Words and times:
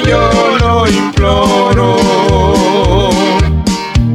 yo 0.00 0.30
lo 0.60 0.86
imploro. 0.86 1.96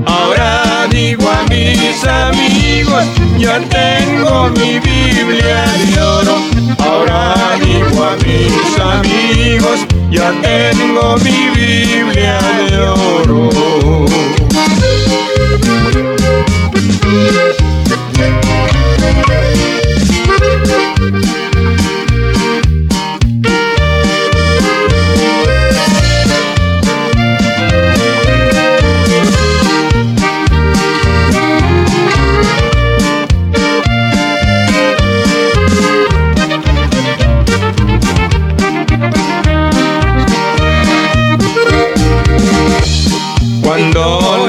Ahora 0.06 0.88
digo 0.89 1.30
a 1.30 1.44
mis 1.50 2.03
amigos, 2.06 3.06
ya 3.38 3.59
tengo 3.59 4.50
mi 4.50 4.80
Biblia 4.80 5.66
de 5.94 6.02
oro. 6.02 6.38
Ahora 6.80 7.58
digo 7.59 8.03
a 8.03 8.16
mis 8.25 8.80
amigos, 8.80 9.80
ya 10.09 10.31
tengo 10.42 11.17
mi 11.17 11.50
Biblia 11.56 12.39
de 12.69 12.80
oro. 12.80 13.77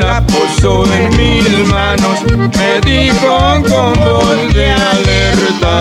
La 0.01 0.25
puso 0.25 0.85
en 0.93 1.09
mis 1.17 1.69
manos, 1.69 2.23
me 2.57 2.81
dijo 2.89 3.63
con 3.69 3.93
voz 3.95 4.55
de 4.55 4.71
alerta. 4.71 5.75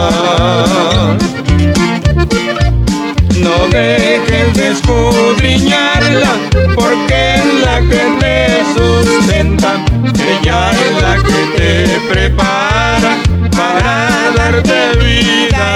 No 3.35 3.67
dejes 3.71 4.53
de 4.55 4.67
escudriñarla, 4.69 6.33
porque 6.75 7.35
es 7.35 7.45
la 7.65 7.79
que 7.81 8.03
te 8.19 8.37
sustenta. 8.73 9.71
Ella 10.27 10.71
es 10.71 11.01
la 11.01 11.15
que 11.27 11.39
te 11.57 11.99
prepara 12.09 13.13
para 13.55 14.31
darte 14.35 14.97
vida 14.97 15.75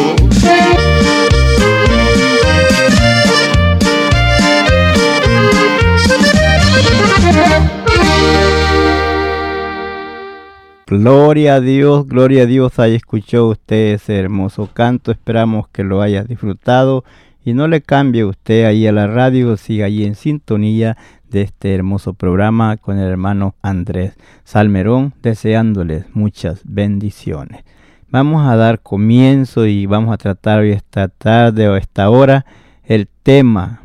Gloria 10.91 11.55
a 11.55 11.61
Dios, 11.61 12.05
gloria 12.05 12.43
a 12.43 12.45
Dios. 12.45 12.77
Ahí 12.77 12.95
escuchó 12.95 13.47
usted 13.47 13.93
ese 13.93 14.19
hermoso 14.19 14.67
canto. 14.73 15.13
Esperamos 15.13 15.69
que 15.69 15.85
lo 15.85 16.01
haya 16.01 16.25
disfrutado 16.25 17.05
y 17.45 17.53
no 17.53 17.69
le 17.69 17.79
cambie 17.81 18.25
usted 18.25 18.65
ahí 18.65 18.85
a 18.85 18.91
la 18.91 19.07
radio. 19.07 19.55
Siga 19.55 19.85
ahí 19.85 20.03
en 20.03 20.15
sintonía 20.15 20.97
de 21.29 21.43
este 21.43 21.73
hermoso 21.73 22.13
programa 22.13 22.75
con 22.75 22.99
el 22.99 23.09
hermano 23.09 23.55
Andrés 23.61 24.17
Salmerón, 24.43 25.13
deseándoles 25.21 26.13
muchas 26.13 26.59
bendiciones. 26.65 27.63
Vamos 28.09 28.45
a 28.45 28.57
dar 28.57 28.81
comienzo 28.81 29.67
y 29.67 29.85
vamos 29.85 30.13
a 30.13 30.17
tratar 30.17 30.59
hoy 30.59 30.71
esta 30.71 31.07
tarde 31.07 31.69
o 31.69 31.77
esta 31.77 32.09
hora 32.09 32.45
el 32.83 33.07
tema, 33.23 33.81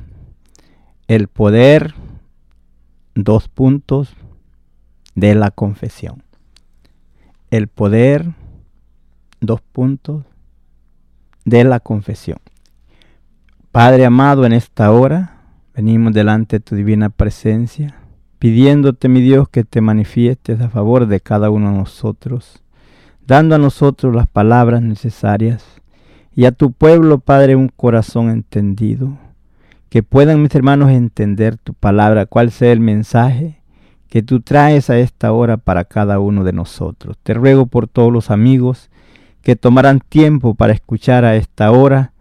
el 1.06 1.28
poder, 1.28 1.94
dos 3.14 3.46
puntos 3.46 4.12
de 5.14 5.36
la 5.36 5.52
confesión 5.52 6.25
el 7.56 7.68
poder, 7.68 8.26
dos 9.40 9.60
puntos, 9.60 10.24
de 11.44 11.64
la 11.64 11.80
confesión. 11.80 12.38
Padre 13.72 14.04
amado, 14.04 14.44
en 14.46 14.52
esta 14.52 14.90
hora 14.90 15.36
venimos 15.74 16.12
delante 16.12 16.56
de 16.56 16.60
tu 16.60 16.74
divina 16.74 17.10
presencia, 17.10 17.94
pidiéndote, 18.38 19.08
mi 19.08 19.20
Dios, 19.20 19.48
que 19.48 19.64
te 19.64 19.80
manifiestes 19.80 20.60
a 20.60 20.68
favor 20.68 21.06
de 21.06 21.20
cada 21.20 21.50
uno 21.50 21.70
de 21.70 21.78
nosotros, 21.78 22.62
dando 23.26 23.54
a 23.54 23.58
nosotros 23.58 24.14
las 24.14 24.26
palabras 24.26 24.82
necesarias 24.82 25.64
y 26.34 26.44
a 26.44 26.52
tu 26.52 26.72
pueblo, 26.72 27.18
Padre, 27.18 27.56
un 27.56 27.68
corazón 27.68 28.30
entendido, 28.30 29.18
que 29.88 30.02
puedan 30.02 30.42
mis 30.42 30.54
hermanos 30.54 30.90
entender 30.90 31.56
tu 31.56 31.72
palabra, 31.74 32.26
cuál 32.26 32.50
sea 32.50 32.72
el 32.72 32.80
mensaje 32.80 33.62
que 34.08 34.22
tú 34.22 34.40
traes 34.40 34.90
a 34.90 34.98
esta 34.98 35.32
hora 35.32 35.56
para 35.56 35.84
cada 35.84 36.18
uno 36.20 36.44
de 36.44 36.52
nosotros. 36.52 37.16
Te 37.22 37.34
ruego 37.34 37.66
por 37.66 37.88
todos 37.88 38.12
los 38.12 38.30
amigos 38.30 38.90
que 39.42 39.56
tomarán 39.56 40.00
tiempo 40.00 40.54
para 40.54 40.72
escuchar 40.72 41.24
a 41.24 41.36
esta 41.36 41.70
hora 41.70 42.12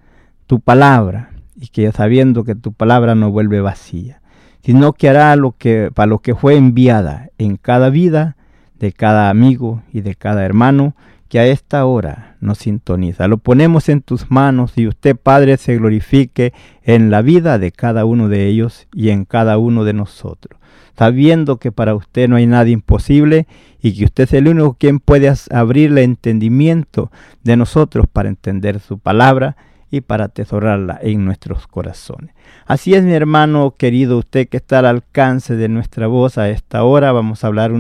tu 0.48 0.60
palabra 0.60 1.32
y 1.60 1.68
que 1.68 1.92
sabiendo 1.92 2.44
que 2.44 2.56
tu 2.56 2.74
palabra 2.74 3.16
no 3.16 3.32
vuelve 3.32 3.62
vacía, 3.62 4.22
sino 4.62 4.94
que 4.94 5.10
hará 5.10 5.36
lo 5.36 5.54
que 5.58 5.90
para 5.94 6.08
lo 6.08 6.20
que 6.20 6.36
fue 6.36 6.56
enviada 6.56 7.30
en 7.38 7.56
cada 7.58 7.90
vida 7.90 8.36
de 8.78 8.92
cada 8.92 9.30
amigo 9.30 9.82
y 9.92 10.02
de 10.02 10.16
cada 10.16 10.46
hermano 10.46 10.96
que 11.30 11.40
a 11.40 11.48
esta 11.48 11.86
hora 11.86 12.36
nos 12.40 12.60
sintoniza. 12.60 13.28
Lo 13.28 13.38
ponemos 13.38 13.90
en 13.90 14.02
tus 14.02 14.30
manos 14.30 14.74
y 14.76 14.88
usted, 14.88 15.16
Padre, 15.16 15.58
se 15.58 15.76
glorifique 15.78 16.54
en 16.84 17.10
la 17.10 17.22
vida 17.22 17.58
de 17.58 17.72
cada 17.72 18.06
uno 18.06 18.28
de 18.28 18.46
ellos 18.46 18.88
y 18.94 19.10
en 19.10 19.26
cada 19.26 19.58
uno 19.58 19.84
de 19.84 19.94
nosotros 19.94 20.60
sabiendo 20.98 21.58
que 21.58 21.72
para 21.72 21.96
usted 21.96 22.28
no 22.30 22.36
hay 22.38 22.46
nada 22.46 22.70
imposible 22.70 23.48
y 23.82 23.94
que 23.98 24.06
usted 24.06 24.24
es 24.26 24.34
el 24.34 24.48
único 24.48 24.76
quien 24.80 25.00
puede 25.00 25.32
abrir 25.52 25.92
el 25.92 25.98
entendimiento 26.00 27.12
de 27.44 27.58
nosotros 27.58 28.06
para 28.12 28.30
entender 28.30 28.80
su 28.80 28.98
palabra 28.98 29.58
y 29.92 30.02
para 30.02 30.26
atesorarla 30.26 31.00
en 31.02 31.24
nuestros 31.26 31.68
corazones. 31.68 32.34
Así 32.66 32.96
es, 32.96 33.04
mi 33.04 33.14
hermano 33.14 33.76
querido, 33.78 34.18
usted 34.18 34.50
que 34.50 34.58
está 34.58 34.80
al 34.80 34.88
alcance 34.88 35.56
de 35.56 35.70
nuestra 35.70 36.08
voz 36.08 36.38
a 36.38 36.50
esta 36.50 36.84
hora, 36.84 37.12
vamos 37.12 37.44
a 37.44 37.48
hablar 37.48 37.72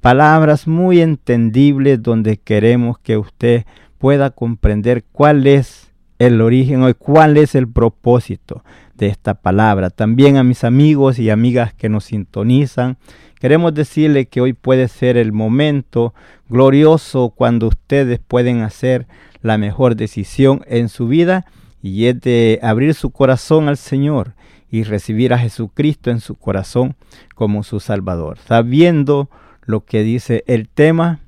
palabras 0.00 0.68
muy 0.68 1.00
entendibles 1.00 2.02
donde 2.02 2.36
queremos 2.36 2.98
que 2.98 3.16
usted 3.16 3.64
pueda 3.98 4.30
comprender 4.30 5.04
cuál 5.12 5.46
es 5.46 5.90
el 6.18 6.40
origen 6.40 6.82
o 6.82 6.94
cuál 6.94 7.36
es 7.36 7.54
el 7.54 7.68
propósito 7.68 8.62
de 8.96 9.08
esta 9.08 9.34
palabra. 9.34 9.90
También 9.90 10.36
a 10.36 10.44
mis 10.44 10.64
amigos 10.64 11.18
y 11.18 11.30
amigas 11.30 11.74
que 11.74 11.88
nos 11.88 12.04
sintonizan, 12.04 12.96
queremos 13.40 13.74
decirle 13.74 14.26
que 14.26 14.40
hoy 14.40 14.52
puede 14.52 14.88
ser 14.88 15.16
el 15.16 15.32
momento 15.32 16.14
glorioso 16.48 17.30
cuando 17.30 17.68
ustedes 17.68 18.20
pueden 18.20 18.62
hacer 18.62 19.06
la 19.42 19.58
mejor 19.58 19.96
decisión 19.96 20.62
en 20.66 20.88
su 20.88 21.08
vida 21.08 21.44
y 21.82 22.06
es 22.06 22.20
de 22.20 22.58
abrir 22.62 22.94
su 22.94 23.10
corazón 23.10 23.68
al 23.68 23.76
Señor 23.76 24.34
y 24.70 24.84
recibir 24.84 25.32
a 25.34 25.38
Jesucristo 25.38 26.10
en 26.10 26.20
su 26.20 26.34
corazón 26.34 26.96
como 27.34 27.62
su 27.62 27.78
Salvador, 27.78 28.38
sabiendo 28.38 29.28
lo 29.66 29.84
que 29.84 30.02
dice 30.02 30.44
el 30.46 30.68
tema, 30.68 31.20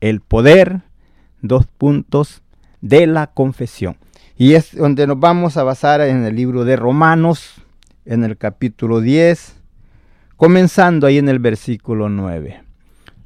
el 0.00 0.20
poder, 0.20 0.82
dos 1.42 1.66
puntos 1.66 2.42
de 2.80 3.06
la 3.06 3.26
confesión. 3.26 3.96
Y 4.38 4.52
es 4.52 4.76
donde 4.76 5.06
nos 5.06 5.18
vamos 5.18 5.56
a 5.56 5.62
basar 5.62 6.02
en 6.02 6.26
el 6.26 6.36
libro 6.36 6.66
de 6.66 6.76
Romanos, 6.76 7.54
en 8.04 8.22
el 8.22 8.36
capítulo 8.36 9.00
10, 9.00 9.56
comenzando 10.36 11.06
ahí 11.06 11.16
en 11.16 11.30
el 11.30 11.38
versículo 11.38 12.10
9, 12.10 12.62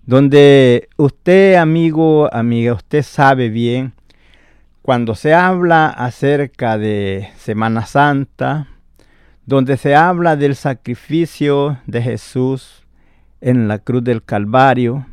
donde 0.06 0.88
usted, 0.96 1.56
amigo, 1.56 2.32
amiga, 2.32 2.74
usted 2.74 3.02
sabe 3.02 3.48
bien, 3.48 3.92
cuando 4.82 5.16
se 5.16 5.34
habla 5.34 5.88
acerca 5.88 6.78
de 6.78 7.28
Semana 7.36 7.86
Santa, 7.86 8.68
donde 9.46 9.78
se 9.78 9.96
habla 9.96 10.36
del 10.36 10.54
sacrificio 10.54 11.78
de 11.86 12.02
Jesús 12.02 12.84
en 13.40 13.66
la 13.66 13.80
cruz 13.80 14.04
del 14.04 14.22
Calvario. 14.22 15.06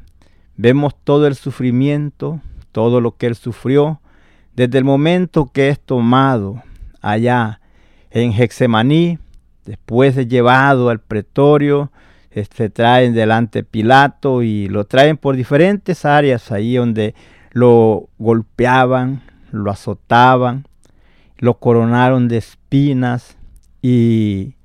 Vemos 0.57 0.93
todo 1.03 1.25
el 1.25 1.33
sufrimiento, 1.33 2.39
todo 2.71 3.01
lo 3.01 3.17
que 3.17 3.25
él 3.25 3.35
sufrió, 3.35 3.99
desde 4.57 4.79
el 4.79 4.83
momento 4.83 5.51
que 5.53 5.69
es 5.69 5.79
tomado 5.79 6.63
allá 6.99 7.61
en 8.09 8.33
Hexemaní, 8.33 9.19
después 9.65 10.15
de 10.15 10.25
llevado 10.25 10.89
al 10.89 10.99
pretorio, 10.99 11.91
este, 12.31 12.71
traen 12.71 13.13
delante 13.13 13.63
Pilato 13.63 14.41
y 14.41 14.67
lo 14.67 14.85
traen 14.85 15.17
por 15.17 15.35
diferentes 15.35 16.05
áreas 16.05 16.51
ahí 16.51 16.75
donde 16.75 17.13
lo 17.51 18.09
golpeaban, 18.17 19.21
lo 19.51 19.69
azotaban, 19.69 20.65
lo 21.37 21.59
coronaron 21.59 22.27
de 22.27 22.37
espinas 22.37 23.37
y 23.83 24.55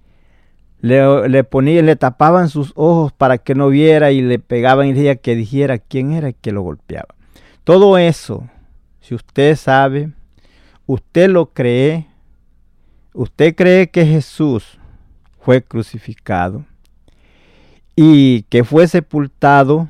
le, 0.81 1.29
le 1.29 1.45
ponían, 1.45 1.85
le 1.85 1.97
tapaban 1.97 2.49
sus 2.49 2.73
ojos 2.77 3.13
para 3.13 3.37
que 3.37 3.55
no 3.55 3.69
viera 3.69 4.11
y 4.11 4.23
le 4.23 4.39
pegaban 4.39 4.87
y 4.87 4.95
decía 4.95 5.17
que 5.17 5.37
dijera 5.37 5.77
quién 5.77 6.13
era 6.13 6.29
el 6.29 6.35
que 6.35 6.51
lo 6.51 6.63
golpeaba. 6.63 7.15
Todo 7.65 7.99
eso, 7.99 8.49
si 9.03 9.17
usted 9.17 9.57
sabe, 9.57 10.13
usted 10.87 11.29
lo 11.29 11.47
cree, 11.53 12.07
usted 13.13 13.55
cree 13.55 13.91
que 13.91 14.07
Jesús 14.07 14.79
fue 15.41 15.63
crucificado 15.63 16.65
y 17.97 18.43
que 18.45 18.63
fue 18.63 18.87
sepultado 18.87 19.89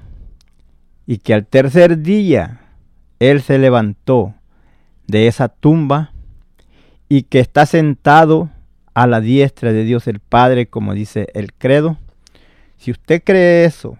y 1.06 1.18
que 1.18 1.34
al 1.34 1.46
tercer 1.46 1.98
día 1.98 2.60
él 3.20 3.42
se 3.42 3.58
levantó 3.58 4.34
de 5.06 5.26
esa 5.26 5.48
tumba 5.48 6.12
y 7.10 7.24
que 7.24 7.40
está 7.40 7.66
sentado 7.66 8.50
a 8.94 9.06
la 9.06 9.20
diestra 9.20 9.74
de 9.74 9.84
Dios 9.84 10.08
el 10.08 10.20
Padre, 10.20 10.66
como 10.66 10.94
dice 10.94 11.28
el 11.34 11.52
credo. 11.52 11.98
Si 12.78 12.90
usted 12.90 13.22
cree 13.22 13.66
eso, 13.66 13.98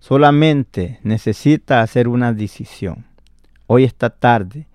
solamente 0.00 0.98
necesita 1.04 1.80
hacer 1.80 2.08
una 2.08 2.32
decisión. 2.32 3.07
Hoy 3.70 3.84
esta 3.84 4.08
tarde, 4.08 4.66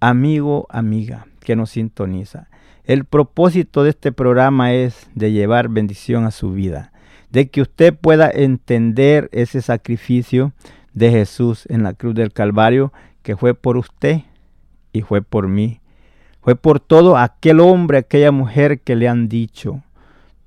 amigo, 0.00 0.66
amiga, 0.70 1.28
que 1.38 1.54
nos 1.54 1.70
sintoniza. 1.70 2.48
El 2.82 3.04
propósito 3.04 3.84
de 3.84 3.90
este 3.90 4.10
programa 4.10 4.72
es 4.72 5.08
de 5.14 5.30
llevar 5.30 5.68
bendición 5.68 6.24
a 6.24 6.32
su 6.32 6.50
vida, 6.50 6.90
de 7.30 7.48
que 7.48 7.62
usted 7.62 7.94
pueda 7.94 8.28
entender 8.28 9.28
ese 9.30 9.62
sacrificio 9.62 10.52
de 10.94 11.12
Jesús 11.12 11.64
en 11.68 11.84
la 11.84 11.94
cruz 11.94 12.16
del 12.16 12.32
Calvario, 12.32 12.92
que 13.22 13.36
fue 13.36 13.54
por 13.54 13.76
usted 13.76 14.22
y 14.92 15.02
fue 15.02 15.22
por 15.22 15.46
mí. 15.46 15.80
Fue 16.40 16.56
por 16.56 16.80
todo 16.80 17.16
aquel 17.16 17.60
hombre, 17.60 17.98
aquella 17.98 18.32
mujer 18.32 18.80
que 18.80 18.96
le 18.96 19.06
han 19.06 19.28
dicho, 19.28 19.84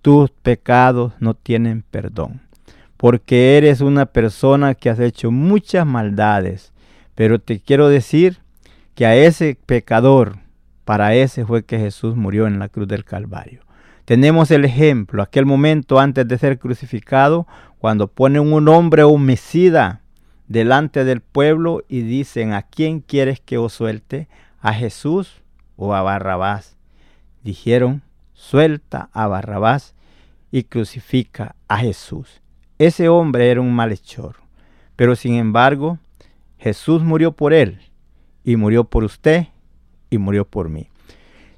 tus 0.01 0.29
pecados 0.29 1.13
no 1.21 1.35
tienen 1.35 1.85
perdón, 1.89 2.41
porque 2.97 3.57
eres 3.57 3.79
una 3.79 4.07
persona 4.07 4.75
que 4.75 4.89
has 4.89 4.99
hecho 4.99 5.31
muchas 5.31 5.85
maldades. 5.85 6.72
Pero 7.15 7.39
te 7.39 7.59
quiero 7.59 7.89
decir 7.89 8.39
que 8.95 9.05
a 9.05 9.15
ese 9.15 9.57
pecador, 9.65 10.37
para 10.85 11.15
ese 11.15 11.45
fue 11.45 11.63
que 11.63 11.79
Jesús 11.79 12.15
murió 12.15 12.47
en 12.47 12.59
la 12.59 12.69
cruz 12.69 12.87
del 12.87 13.05
Calvario. 13.05 13.61
Tenemos 14.05 14.51
el 14.51 14.65
ejemplo, 14.65 15.23
aquel 15.23 15.45
momento 15.45 15.99
antes 15.99 16.27
de 16.27 16.37
ser 16.37 16.59
crucificado, 16.59 17.47
cuando 17.79 18.07
ponen 18.07 18.51
un 18.51 18.67
hombre 18.67 19.03
homicida 19.03 20.01
delante 20.47 21.05
del 21.05 21.21
pueblo 21.21 21.83
y 21.87 22.01
dicen, 22.01 22.53
¿a 22.53 22.63
quién 22.63 22.99
quieres 22.99 23.39
que 23.39 23.57
os 23.57 23.73
suelte? 23.73 24.27
¿A 24.61 24.73
Jesús 24.73 25.41
o 25.77 25.93
a 25.93 26.01
Barrabás? 26.01 26.75
Dijeron, 27.43 28.01
suelta 28.33 29.09
a 29.13 29.27
Barrabás 29.27 29.95
y 30.51 30.63
crucifica 30.63 31.55
a 31.67 31.77
Jesús. 31.77 32.41
Ese 32.77 33.07
hombre 33.07 33.49
era 33.49 33.61
un 33.61 33.73
malhechor, 33.73 34.35
pero 34.95 35.15
sin 35.15 35.35
embargo, 35.35 35.99
Jesús 36.63 37.03
murió 37.03 37.33
por 37.33 37.53
él 37.53 37.79
y 38.45 38.55
murió 38.55 38.85
por 38.85 39.03
usted 39.03 39.47
y 40.09 40.17
murió 40.17 40.45
por 40.45 40.69
mí. 40.69 40.87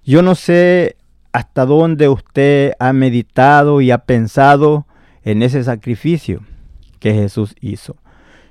Yo 0.03 0.23
no 0.23 0.33
sé 0.33 0.97
hasta 1.31 1.67
dónde 1.67 2.09
usted 2.09 2.73
ha 2.79 2.91
meditado 2.91 3.81
y 3.81 3.91
ha 3.91 3.99
pensado 3.99 4.87
en 5.23 5.43
ese 5.43 5.63
sacrificio 5.63 6.41
que 6.99 7.13
Jesús 7.13 7.55
hizo. 7.61 7.97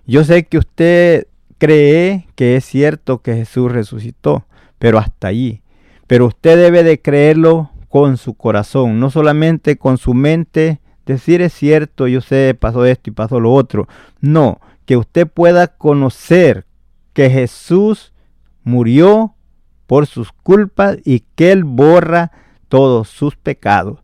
Yo 0.06 0.22
sé 0.22 0.44
que 0.44 0.58
usted 0.58 1.26
cree 1.58 2.28
que 2.36 2.54
es 2.54 2.64
cierto 2.64 3.20
que 3.20 3.34
Jesús 3.34 3.72
resucitó, 3.72 4.46
pero 4.78 4.98
hasta 4.98 5.26
allí. 5.26 5.60
Pero 6.06 6.26
usted 6.26 6.56
debe 6.56 6.84
de 6.84 7.00
creerlo 7.00 7.70
con 7.88 8.16
su 8.16 8.34
corazón, 8.34 9.00
no 9.00 9.10
solamente 9.10 9.76
con 9.76 9.98
su 9.98 10.14
mente, 10.14 10.78
decir 11.04 11.42
es 11.42 11.52
cierto, 11.52 12.06
yo 12.06 12.20
sé, 12.20 12.56
pasó 12.58 12.84
esto 12.84 13.10
y 13.10 13.12
pasó 13.12 13.40
lo 13.40 13.52
otro. 13.52 13.88
No, 14.20 14.60
que 14.86 14.96
usted 14.96 15.26
pueda 15.26 15.68
conocer 15.68 16.66
que 17.12 17.30
Jesús 17.30 18.12
murió 18.62 19.34
por 19.86 20.06
sus 20.06 20.32
culpas 20.32 20.98
y 21.04 21.20
que 21.34 21.52
Él 21.52 21.64
borra 21.64 22.32
todos 22.68 23.08
sus 23.08 23.36
pecados. 23.36 24.00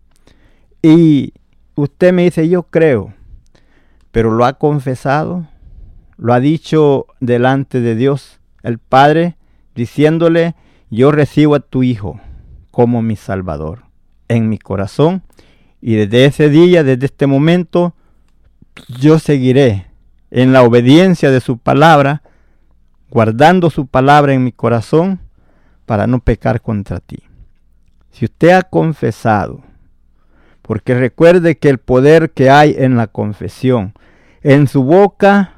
Y 0.82 1.34
usted 1.74 2.12
me 2.12 2.24
dice, 2.24 2.48
yo 2.48 2.64
creo, 2.64 3.14
pero 4.10 4.30
lo 4.30 4.44
ha 4.44 4.54
confesado, 4.54 5.46
lo 6.16 6.32
ha 6.32 6.40
dicho 6.40 7.06
delante 7.20 7.80
de 7.80 7.94
Dios 7.94 8.40
el 8.62 8.78
Padre, 8.78 9.36
diciéndole, 9.74 10.54
yo 10.90 11.12
recibo 11.12 11.54
a 11.54 11.60
tu 11.60 11.82
Hijo 11.82 12.20
como 12.70 13.02
mi 13.02 13.16
Salvador 13.16 13.84
en 14.28 14.48
mi 14.48 14.58
corazón 14.58 15.22
y 15.80 15.94
desde 15.94 16.26
ese 16.26 16.50
día, 16.50 16.84
desde 16.84 17.06
este 17.06 17.26
momento, 17.26 17.94
yo 19.00 19.18
seguiré 19.18 19.89
en 20.30 20.52
la 20.52 20.62
obediencia 20.62 21.30
de 21.30 21.40
su 21.40 21.58
palabra, 21.58 22.22
guardando 23.10 23.70
su 23.70 23.86
palabra 23.86 24.34
en 24.34 24.44
mi 24.44 24.52
corazón 24.52 25.20
para 25.86 26.06
no 26.06 26.20
pecar 26.20 26.60
contra 26.60 27.00
ti. 27.00 27.22
Si 28.10 28.24
usted 28.24 28.50
ha 28.50 28.62
confesado, 28.62 29.62
porque 30.62 30.94
recuerde 30.94 31.58
que 31.58 31.68
el 31.68 31.78
poder 31.78 32.30
que 32.30 32.50
hay 32.50 32.74
en 32.78 32.96
la 32.96 33.06
confesión, 33.06 33.94
en 34.42 34.68
su 34.68 34.84
boca 34.84 35.54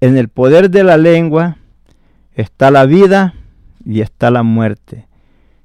en 0.00 0.16
el 0.16 0.28
poder 0.28 0.70
de 0.70 0.84
la 0.84 0.96
lengua 0.96 1.56
está 2.34 2.70
la 2.70 2.86
vida 2.86 3.34
y 3.84 4.00
está 4.00 4.30
la 4.30 4.42
muerte. 4.42 5.06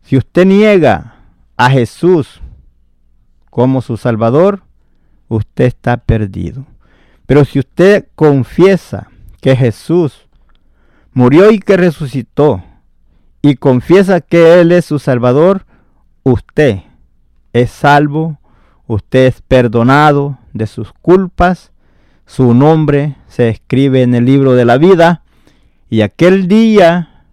Si 0.04 0.18
usted 0.18 0.46
niega 0.46 1.16
a 1.58 1.70
Jesús 1.70 2.42
como 3.50 3.82
su 3.82 3.98
Salvador, 3.98 4.64
usted 5.28 5.66
está 5.66 5.98
perdido. 5.98 6.66
Pero 7.32 7.46
si 7.46 7.60
usted 7.60 8.10
confiesa 8.14 9.08
que 9.40 9.56
Jesús 9.56 10.28
murió 11.14 11.50
y 11.50 11.60
que 11.60 11.78
resucitó, 11.78 12.62
y 13.42 13.56
confiesa 13.56 14.20
que 14.20 14.60
Él 14.60 14.74
es 14.74 14.84
su 14.84 15.00
Salvador, 15.00 15.66
usted 16.24 16.82
es 17.54 17.72
salvo, 17.72 18.38
usted 18.86 19.28
es 19.28 19.42
perdonado 19.42 20.40
de 20.52 20.68
sus 20.68 20.92
culpas 20.92 21.72
su 22.26 22.54
nombre 22.54 23.16
se 23.30 23.48
escribe 23.48 24.02
en 24.02 24.14
el 24.14 24.26
libro 24.26 24.52
de 24.52 24.66
la 24.66 24.78
vida 24.78 25.24
y 25.90 26.02
aquel 26.02 26.50
día, 26.50 27.24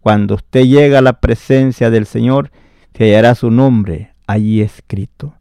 cuando 0.00 0.34
usted 0.34 0.64
llega 0.64 0.98
a 0.98 1.02
la 1.02 1.20
presencia 1.20 1.90
del 1.90 2.06
Señor, 2.06 2.50
se 2.92 3.04
hallará 3.04 3.36
su 3.36 3.52
nombre 3.52 4.16
allí 4.26 4.62
escrito. 4.62 5.36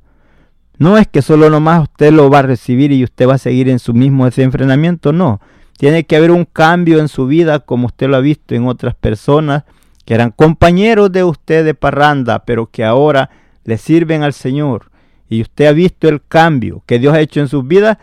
No 0.81 0.97
es 0.97 1.07
que 1.07 1.21
solo 1.21 1.51
nomás 1.51 1.83
usted 1.83 2.11
lo 2.11 2.31
va 2.31 2.39
a 2.39 2.41
recibir 2.41 2.91
y 2.91 3.03
usted 3.03 3.27
va 3.29 3.35
a 3.35 3.37
seguir 3.37 3.69
en 3.69 3.77
su 3.77 3.93
mismo 3.93 4.25
desenfrenamiento, 4.25 5.13
no. 5.13 5.39
Tiene 5.77 6.05
que 6.05 6.15
haber 6.15 6.31
un 6.31 6.43
cambio 6.43 6.97
en 6.97 7.07
su 7.07 7.27
vida 7.27 7.59
como 7.59 7.85
usted 7.85 8.09
lo 8.09 8.17
ha 8.17 8.19
visto 8.19 8.55
en 8.55 8.65
otras 8.65 8.95
personas 8.95 9.63
que 10.05 10.15
eran 10.15 10.31
compañeros 10.31 11.11
de 11.11 11.23
usted 11.23 11.63
de 11.65 11.75
parranda, 11.75 12.45
pero 12.45 12.71
que 12.71 12.83
ahora 12.83 13.29
le 13.63 13.77
sirven 13.77 14.23
al 14.23 14.33
Señor. 14.33 14.89
Y 15.29 15.43
usted 15.43 15.67
ha 15.67 15.71
visto 15.71 16.09
el 16.09 16.19
cambio 16.19 16.81
que 16.87 16.97
Dios 16.97 17.13
ha 17.13 17.21
hecho 17.21 17.41
en 17.41 17.47
sus 17.47 17.67
vidas 17.67 17.99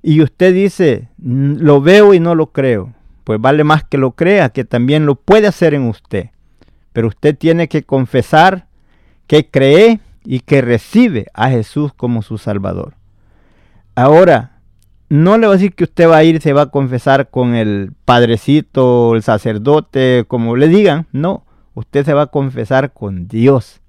y 0.00 0.22
usted 0.22 0.54
dice, 0.54 1.08
lo 1.18 1.80
veo 1.80 2.14
y 2.14 2.20
no 2.20 2.36
lo 2.36 2.52
creo, 2.52 2.94
pues 3.24 3.40
vale 3.40 3.64
más 3.64 3.82
que 3.82 3.98
lo 3.98 4.12
crea, 4.12 4.50
que 4.50 4.64
también 4.64 5.06
lo 5.06 5.16
puede 5.16 5.48
hacer 5.48 5.74
en 5.74 5.88
usted. 5.88 6.30
Pero 6.92 7.08
usted 7.08 7.36
tiene 7.36 7.66
que 7.66 7.82
confesar 7.82 8.68
que 9.26 9.48
cree 9.48 9.98
y 10.26 10.40
que 10.40 10.60
recibe 10.60 11.26
a 11.32 11.48
Jesús 11.48 11.92
como 11.94 12.22
su 12.22 12.36
Salvador. 12.36 12.94
Ahora, 13.94 14.60
no 15.08 15.38
le 15.38 15.46
voy 15.46 15.54
a 15.54 15.58
decir 15.58 15.74
que 15.74 15.84
usted 15.84 16.08
va 16.08 16.16
a 16.16 16.24
ir 16.24 16.42
se 16.42 16.52
va 16.52 16.62
a 16.62 16.70
confesar 16.70 17.30
con 17.30 17.54
el 17.54 17.92
padrecito, 18.04 19.14
el 19.14 19.22
sacerdote, 19.22 20.24
como 20.26 20.56
le 20.56 20.68
digan. 20.68 21.06
No, 21.12 21.44
usted 21.74 22.04
se 22.04 22.12
va 22.12 22.22
a 22.22 22.26
confesar 22.26 22.92
con 22.92 23.28
Dios. 23.28 23.80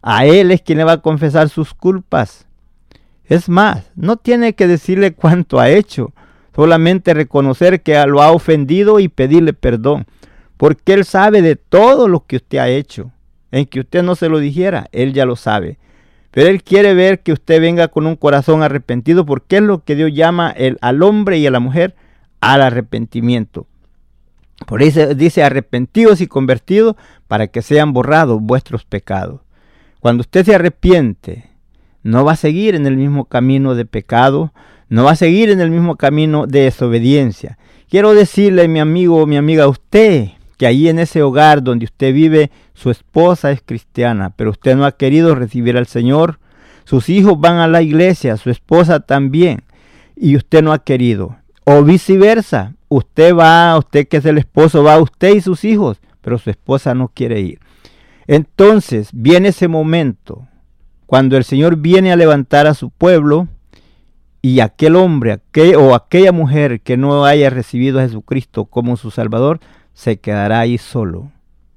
A 0.00 0.24
Él 0.24 0.50
es 0.50 0.62
quien 0.62 0.78
le 0.78 0.84
va 0.84 0.92
a 0.92 1.02
confesar 1.02 1.50
sus 1.50 1.74
culpas. 1.74 2.46
Es 3.24 3.50
más, 3.50 3.90
no 3.94 4.16
tiene 4.16 4.54
que 4.54 4.66
decirle 4.66 5.12
cuánto 5.12 5.60
ha 5.60 5.68
hecho, 5.68 6.12
solamente 6.56 7.12
reconocer 7.12 7.82
que 7.82 8.02
lo 8.06 8.22
ha 8.22 8.32
ofendido 8.32 9.00
y 9.00 9.08
pedirle 9.08 9.52
perdón, 9.52 10.06
porque 10.56 10.94
Él 10.94 11.04
sabe 11.04 11.42
de 11.42 11.56
todo 11.56 12.08
lo 12.08 12.24
que 12.26 12.36
usted 12.36 12.58
ha 12.58 12.68
hecho. 12.68 13.12
En 13.50 13.66
que 13.66 13.80
usted 13.80 14.02
no 14.02 14.14
se 14.14 14.28
lo 14.28 14.38
dijera, 14.38 14.88
Él 14.92 15.12
ya 15.12 15.24
lo 15.24 15.36
sabe. 15.36 15.78
Pero 16.30 16.48
Él 16.48 16.62
quiere 16.62 16.94
ver 16.94 17.20
que 17.20 17.32
usted 17.32 17.60
venga 17.60 17.88
con 17.88 18.06
un 18.06 18.16
corazón 18.16 18.62
arrepentido 18.62 19.24
porque 19.24 19.56
es 19.56 19.62
lo 19.62 19.84
que 19.84 19.96
Dios 19.96 20.12
llama 20.12 20.50
el, 20.50 20.78
al 20.80 21.02
hombre 21.02 21.38
y 21.38 21.46
a 21.46 21.50
la 21.50 21.60
mujer 21.60 21.94
al 22.40 22.62
arrepentimiento. 22.62 23.66
Por 24.66 24.82
eso 24.82 25.14
dice 25.14 25.42
arrepentidos 25.42 26.20
y 26.20 26.26
convertidos 26.26 26.96
para 27.26 27.46
que 27.46 27.62
sean 27.62 27.92
borrados 27.92 28.40
vuestros 28.42 28.84
pecados. 28.84 29.40
Cuando 30.00 30.22
usted 30.22 30.44
se 30.44 30.54
arrepiente, 30.54 31.50
no 32.02 32.24
va 32.24 32.32
a 32.32 32.36
seguir 32.36 32.74
en 32.74 32.86
el 32.86 32.96
mismo 32.96 33.24
camino 33.26 33.74
de 33.74 33.84
pecado, 33.84 34.52
no 34.88 35.04
va 35.04 35.12
a 35.12 35.16
seguir 35.16 35.50
en 35.50 35.60
el 35.60 35.70
mismo 35.70 35.96
camino 35.96 36.46
de 36.46 36.62
desobediencia. 36.62 37.58
Quiero 37.88 38.14
decirle, 38.14 38.68
mi 38.68 38.80
amigo 38.80 39.22
o 39.22 39.26
mi 39.26 39.36
amiga, 39.36 39.68
usted 39.68 40.30
que 40.58 40.66
ahí 40.66 40.88
en 40.88 40.98
ese 40.98 41.22
hogar 41.22 41.62
donde 41.62 41.86
usted 41.86 42.12
vive, 42.12 42.50
su 42.74 42.90
esposa 42.90 43.52
es 43.52 43.62
cristiana, 43.64 44.34
pero 44.36 44.50
usted 44.50 44.76
no 44.76 44.84
ha 44.84 44.92
querido 44.92 45.34
recibir 45.34 45.78
al 45.78 45.86
Señor. 45.86 46.40
Sus 46.84 47.08
hijos 47.08 47.40
van 47.40 47.58
a 47.58 47.68
la 47.68 47.80
iglesia, 47.80 48.36
su 48.36 48.50
esposa 48.50 49.00
también, 49.00 49.62
y 50.16 50.36
usted 50.36 50.62
no 50.62 50.72
ha 50.72 50.82
querido. 50.82 51.36
O 51.64 51.84
viceversa, 51.84 52.74
usted 52.88 53.34
va, 53.34 53.78
usted 53.78 54.08
que 54.08 54.16
es 54.16 54.26
el 54.26 54.36
esposo, 54.36 54.82
va 54.82 54.98
usted 54.98 55.34
y 55.34 55.40
sus 55.40 55.64
hijos, 55.64 56.00
pero 56.20 56.38
su 56.38 56.50
esposa 56.50 56.92
no 56.92 57.08
quiere 57.08 57.40
ir. 57.40 57.60
Entonces 58.26 59.10
viene 59.12 59.48
ese 59.48 59.68
momento 59.68 60.48
cuando 61.06 61.36
el 61.36 61.44
Señor 61.44 61.76
viene 61.76 62.12
a 62.12 62.16
levantar 62.16 62.66
a 62.66 62.74
su 62.74 62.90
pueblo 62.90 63.48
y 64.42 64.60
aquel 64.60 64.96
hombre 64.96 65.40
o 65.78 65.94
aquella 65.94 66.32
mujer 66.32 66.80
que 66.80 66.96
no 66.96 67.24
haya 67.24 67.48
recibido 67.48 67.98
a 67.98 68.02
Jesucristo 68.02 68.64
como 68.66 68.96
su 68.96 69.10
Salvador, 69.10 69.60
se 69.98 70.20
quedará 70.20 70.60
ahí 70.60 70.78
solo, 70.78 71.32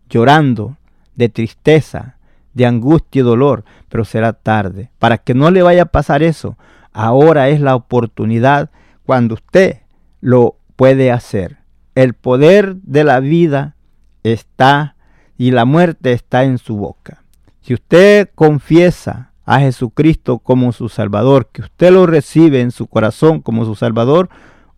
llorando 0.08 0.78
de 1.16 1.28
tristeza, 1.28 2.18
de 2.54 2.68
angustia 2.68 3.22
y 3.22 3.24
dolor, 3.24 3.64
pero 3.90 4.06
será 4.06 4.34
tarde. 4.34 4.92
Para 5.00 5.18
que 5.18 5.34
no 5.34 5.50
le 5.50 5.64
vaya 5.64 5.82
a 5.82 5.86
pasar 5.88 6.22
eso, 6.22 6.56
ahora 6.94 7.50
es 7.50 7.62
la 7.62 7.76
oportunidad 7.76 8.70
cuando 9.08 9.34
usted 9.34 9.80
lo 10.20 10.58
puede 10.76 11.12
hacer. 11.12 11.58
El 11.96 12.14
poder 12.14 12.76
de 12.76 13.04
la 13.04 13.22
vida 13.22 13.76
está 14.22 14.96
y 15.36 15.50
la 15.50 15.66
muerte 15.66 16.14
está 16.14 16.44
en 16.44 16.60
su 16.60 16.78
boca. 16.78 17.24
Si 17.62 17.74
usted 17.74 18.30
confiesa 18.36 19.32
a 19.46 19.62
Jesucristo 19.62 20.38
como 20.38 20.74
su 20.74 20.90
Salvador, 20.90 21.50
que 21.52 21.64
usted 21.64 21.92
lo 21.92 22.06
recibe 22.06 22.62
en 22.62 22.70
su 22.70 22.86
corazón 22.86 23.42
como 23.42 23.66
su 23.66 23.74
Salvador, 23.74 24.30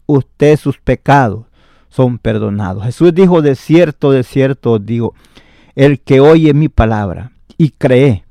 usted 0.05 0.55
sus 0.55 0.77
pecados 0.79 1.47
son 1.93 2.17
perdonados. 2.17 2.85
Jesús 2.85 3.13
dijo, 3.13 3.43
de 3.43 3.55
cierto, 3.55 4.11
de 4.11 4.23
cierto 4.23 4.79
digo, 4.79 5.13
el 5.75 5.99
que 5.99 6.19
oye 6.19 6.53
mi 6.55 6.67
palabra 6.67 7.33
y 7.55 7.69
cree 7.69 8.25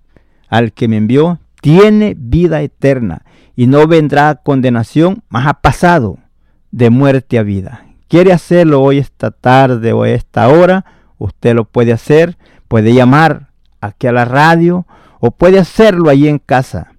al 0.49 0.73
que 0.73 0.89
me 0.89 0.97
envió, 0.97 1.39
tiene 1.61 2.15
vida 2.19 2.61
eterna 2.61 3.23
y 3.55 3.69
no 3.69 3.87
vendrá 3.87 4.35
condenación, 4.35 5.23
más 5.29 5.47
ha 5.47 5.55
pasado 5.55 6.19
de 6.73 6.91
muerte 6.91 7.39
a 7.39 7.45
vida. 7.45 7.87
¿Quiere 8.09 8.33
hacerlo 8.33 8.83
hoy 8.83 8.99
esta 8.99 9.31
tarde 9.31 9.93
o 9.93 10.05
esta 10.07 10.49
hora? 10.49 10.85
Usted 11.19 11.55
lo 11.55 11.65
puede 11.65 11.93
hacer, 11.93 12.37
puede 12.67 12.93
llamar 12.93 13.51
aquí 13.81 14.09
a 14.09 14.13
la 14.13 14.25
radio 14.25 14.87
o 15.21 15.31
puede 15.31 15.61
hacerlo 15.61 16.11
ahí 16.11 16.27
en 16.27 16.41
casa 16.41 16.95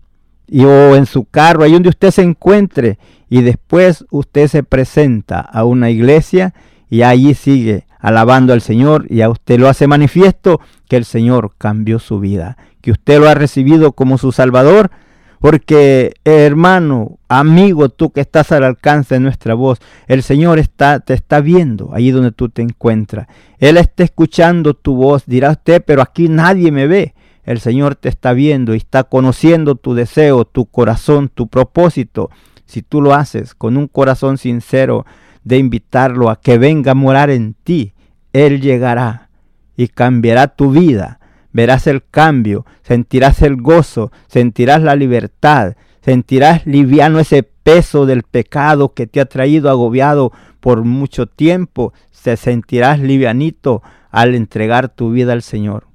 y, 0.48 0.64
o 0.64 0.96
en 0.96 1.08
su 1.08 1.26
carro, 1.26 1.64
ahí 1.64 1.74
donde 1.74 1.90
usted 1.90 2.12
se 2.12 2.22
encuentre 2.22 3.00
y 3.34 3.42
después 3.42 4.06
usted 4.12 4.48
se 4.48 4.62
presenta 4.62 5.40
a 5.40 5.66
una 5.66 5.90
iglesia 5.90 6.54
y 6.88 7.02
allí 7.02 7.34
sigue 7.34 7.88
alabando 7.98 8.54
al 8.54 8.62
Señor 8.62 9.08
y 9.10 9.22
a 9.22 9.30
usted 9.32 9.60
lo 9.60 9.68
hace 9.68 9.88
manifiesto 9.88 10.62
que 10.88 10.98
el 10.98 11.04
Señor 11.04 11.56
cambió 11.58 11.98
su 11.98 12.20
vida, 12.20 12.58
que 12.82 12.92
usted 12.92 13.20
lo 13.20 13.28
ha 13.28 13.34
recibido 13.34 13.94
como 13.94 14.20
su 14.20 14.32
Salvador, 14.32 14.92
porque 15.40 16.14
hermano, 16.24 17.18
amigo, 17.28 17.90
tú 17.90 18.12
que 18.12 18.22
estás 18.22 18.52
al 18.52 18.66
alcance 18.66 19.16
de 19.16 19.22
nuestra 19.22 19.56
voz, 19.56 19.80
el 20.06 20.22
Señor 20.22 20.60
está, 20.60 21.00
te 21.00 21.16
está 21.16 21.42
viendo 21.42 21.90
allí 21.96 22.12
donde 22.12 22.34
tú 22.34 22.50
te 22.50 22.62
encuentras. 22.62 23.26
Él 23.58 23.78
está 23.78 24.04
escuchando 24.04 24.76
tu 24.76 24.94
voz, 24.94 25.24
dirá 25.26 25.50
usted, 25.50 25.84
pero 25.84 26.04
aquí 26.04 26.30
nadie 26.30 26.72
me 26.72 26.86
ve. 26.86 27.16
El 27.46 27.60
Señor 27.60 27.96
te 27.96 28.10
está 28.10 28.34
viendo 28.34 28.76
y 28.76 28.78
está 28.78 29.06
conociendo 29.06 29.74
tu 29.74 29.96
deseo, 29.96 30.46
tu 30.46 30.68
corazón, 30.68 31.30
tu 31.34 31.48
propósito 31.48 32.30
si 32.66 32.82
tú 32.82 33.02
lo 33.02 33.14
haces 33.14 33.56
con 33.56 33.78
un 33.78 33.88
corazón 33.88 34.38
sincero 34.38 35.06
de 35.44 35.58
invitarlo 35.58 36.30
a 36.30 36.40
que 36.40 36.58
venga 36.58 36.92
a 36.92 36.96
morar 36.96 37.30
en 37.30 37.56
ti, 37.64 37.94
Él 38.32 38.62
llegará 38.62 39.30
y 39.76 39.88
cambiará 39.88 40.48
tu 40.48 40.72
vida. 40.72 41.20
Verás 41.52 41.88
el 41.88 42.04
cambio, 42.04 42.66
sentirás 42.82 43.42
el 43.42 43.58
gozo, 43.58 44.12
sentirás 44.28 44.82
la 44.82 44.96
libertad, 44.96 45.76
sentirás 46.02 46.66
liviano 46.66 47.20
ese 47.20 47.44
peso 47.44 48.06
del 48.06 48.24
pecado 48.24 48.94
que 48.94 49.08
te 49.08 49.22
ha 49.22 49.26
traído 49.26 49.70
agobiado 49.70 50.32
por 50.60 50.84
mucho 50.84 51.28
tiempo, 51.28 51.94
se 52.12 52.38
sentirás 52.38 53.00
livianito 53.00 53.84
al 54.10 54.34
entregar 54.34 54.90
tu 54.90 55.12
vida 55.12 55.34
al 55.34 55.42
Señor. 55.42 55.88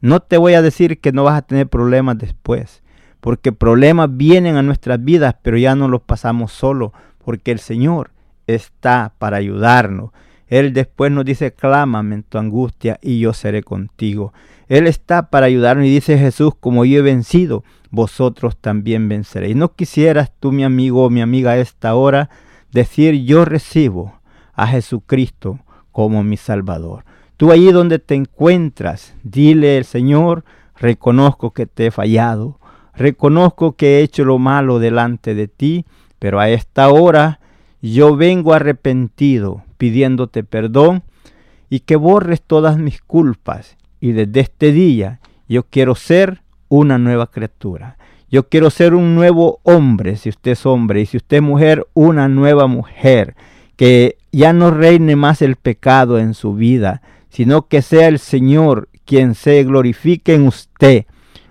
No 0.00 0.20
te 0.20 0.36
voy 0.36 0.54
a 0.54 0.62
decir 0.62 1.00
que 1.00 1.12
no 1.12 1.24
vas 1.24 1.38
a 1.38 1.42
tener 1.42 1.68
problemas 1.68 2.18
después 2.18 2.82
porque 3.20 3.52
problemas 3.52 4.16
vienen 4.16 4.56
a 4.56 4.62
nuestras 4.62 5.02
vidas, 5.02 5.36
pero 5.42 5.56
ya 5.56 5.74
no 5.74 5.88
los 5.88 6.02
pasamos 6.02 6.52
solo, 6.52 6.92
porque 7.24 7.50
el 7.50 7.58
Señor 7.58 8.10
está 8.46 9.14
para 9.18 9.36
ayudarnos. 9.36 10.10
Él 10.46 10.72
después 10.72 11.12
nos 11.12 11.24
dice, 11.24 11.52
clámame 11.52 12.14
en 12.16 12.22
tu 12.22 12.38
angustia 12.38 12.98
y 13.02 13.20
yo 13.20 13.32
seré 13.34 13.62
contigo. 13.62 14.32
Él 14.68 14.86
está 14.86 15.30
para 15.30 15.46
ayudarnos 15.46 15.86
y 15.86 15.90
dice 15.90 16.18
Jesús, 16.18 16.54
como 16.58 16.84
yo 16.84 16.98
he 16.98 17.02
vencido, 17.02 17.64
vosotros 17.90 18.56
también 18.56 19.08
venceréis. 19.08 19.56
No 19.56 19.74
quisieras 19.74 20.32
tú, 20.40 20.52
mi 20.52 20.64
amigo 20.64 21.04
o 21.04 21.10
mi 21.10 21.20
amiga, 21.20 21.52
a 21.52 21.58
esta 21.58 21.94
hora 21.94 22.30
decir, 22.72 23.24
yo 23.24 23.44
recibo 23.44 24.20
a 24.54 24.66
Jesucristo 24.66 25.58
como 25.92 26.22
mi 26.22 26.36
Salvador. 26.36 27.04
Tú 27.36 27.52
allí 27.52 27.70
donde 27.70 27.98
te 27.98 28.14
encuentras, 28.14 29.14
dile 29.22 29.78
al 29.78 29.84
Señor, 29.84 30.44
reconozco 30.76 31.52
que 31.52 31.66
te 31.66 31.86
he 31.86 31.90
fallado, 31.90 32.57
reconozco 32.98 33.72
que 33.72 33.98
he 33.98 34.02
hecho 34.02 34.24
lo 34.24 34.38
malo 34.38 34.78
delante 34.78 35.34
de 35.34 35.48
ti, 35.48 35.84
pero 36.18 36.40
a 36.40 36.50
esta 36.50 36.88
hora 36.88 37.40
yo 37.80 38.16
vengo 38.16 38.52
arrepentido 38.52 39.62
pidiéndote 39.78 40.42
perdón 40.42 41.04
y 41.70 41.80
que 41.80 41.96
borres 41.96 42.42
todas 42.42 42.76
mis 42.78 43.00
culpas. 43.00 43.76
Y 44.00 44.12
desde 44.12 44.40
este 44.40 44.72
día 44.72 45.20
yo 45.48 45.62
quiero 45.62 45.94
ser 45.94 46.42
una 46.68 46.98
nueva 46.98 47.28
criatura. 47.28 47.96
Yo 48.30 48.48
quiero 48.48 48.68
ser 48.68 48.94
un 48.94 49.14
nuevo 49.14 49.60
hombre, 49.62 50.16
si 50.16 50.28
usted 50.28 50.50
es 50.50 50.66
hombre, 50.66 51.00
y 51.00 51.06
si 51.06 51.16
usted 51.16 51.38
es 51.38 51.42
mujer, 51.42 51.86
una 51.94 52.28
nueva 52.28 52.66
mujer. 52.66 53.34
Que 53.76 54.18
ya 54.32 54.52
no 54.52 54.70
reine 54.70 55.16
más 55.16 55.40
el 55.40 55.56
pecado 55.56 56.18
en 56.18 56.34
su 56.34 56.54
vida, 56.54 57.00
sino 57.30 57.68
que 57.68 57.80
sea 57.80 58.08
el 58.08 58.18
Señor 58.18 58.88
quien 59.06 59.34
se 59.34 59.64
glorifique 59.64 60.34
en 60.34 60.46
usted 60.46 61.06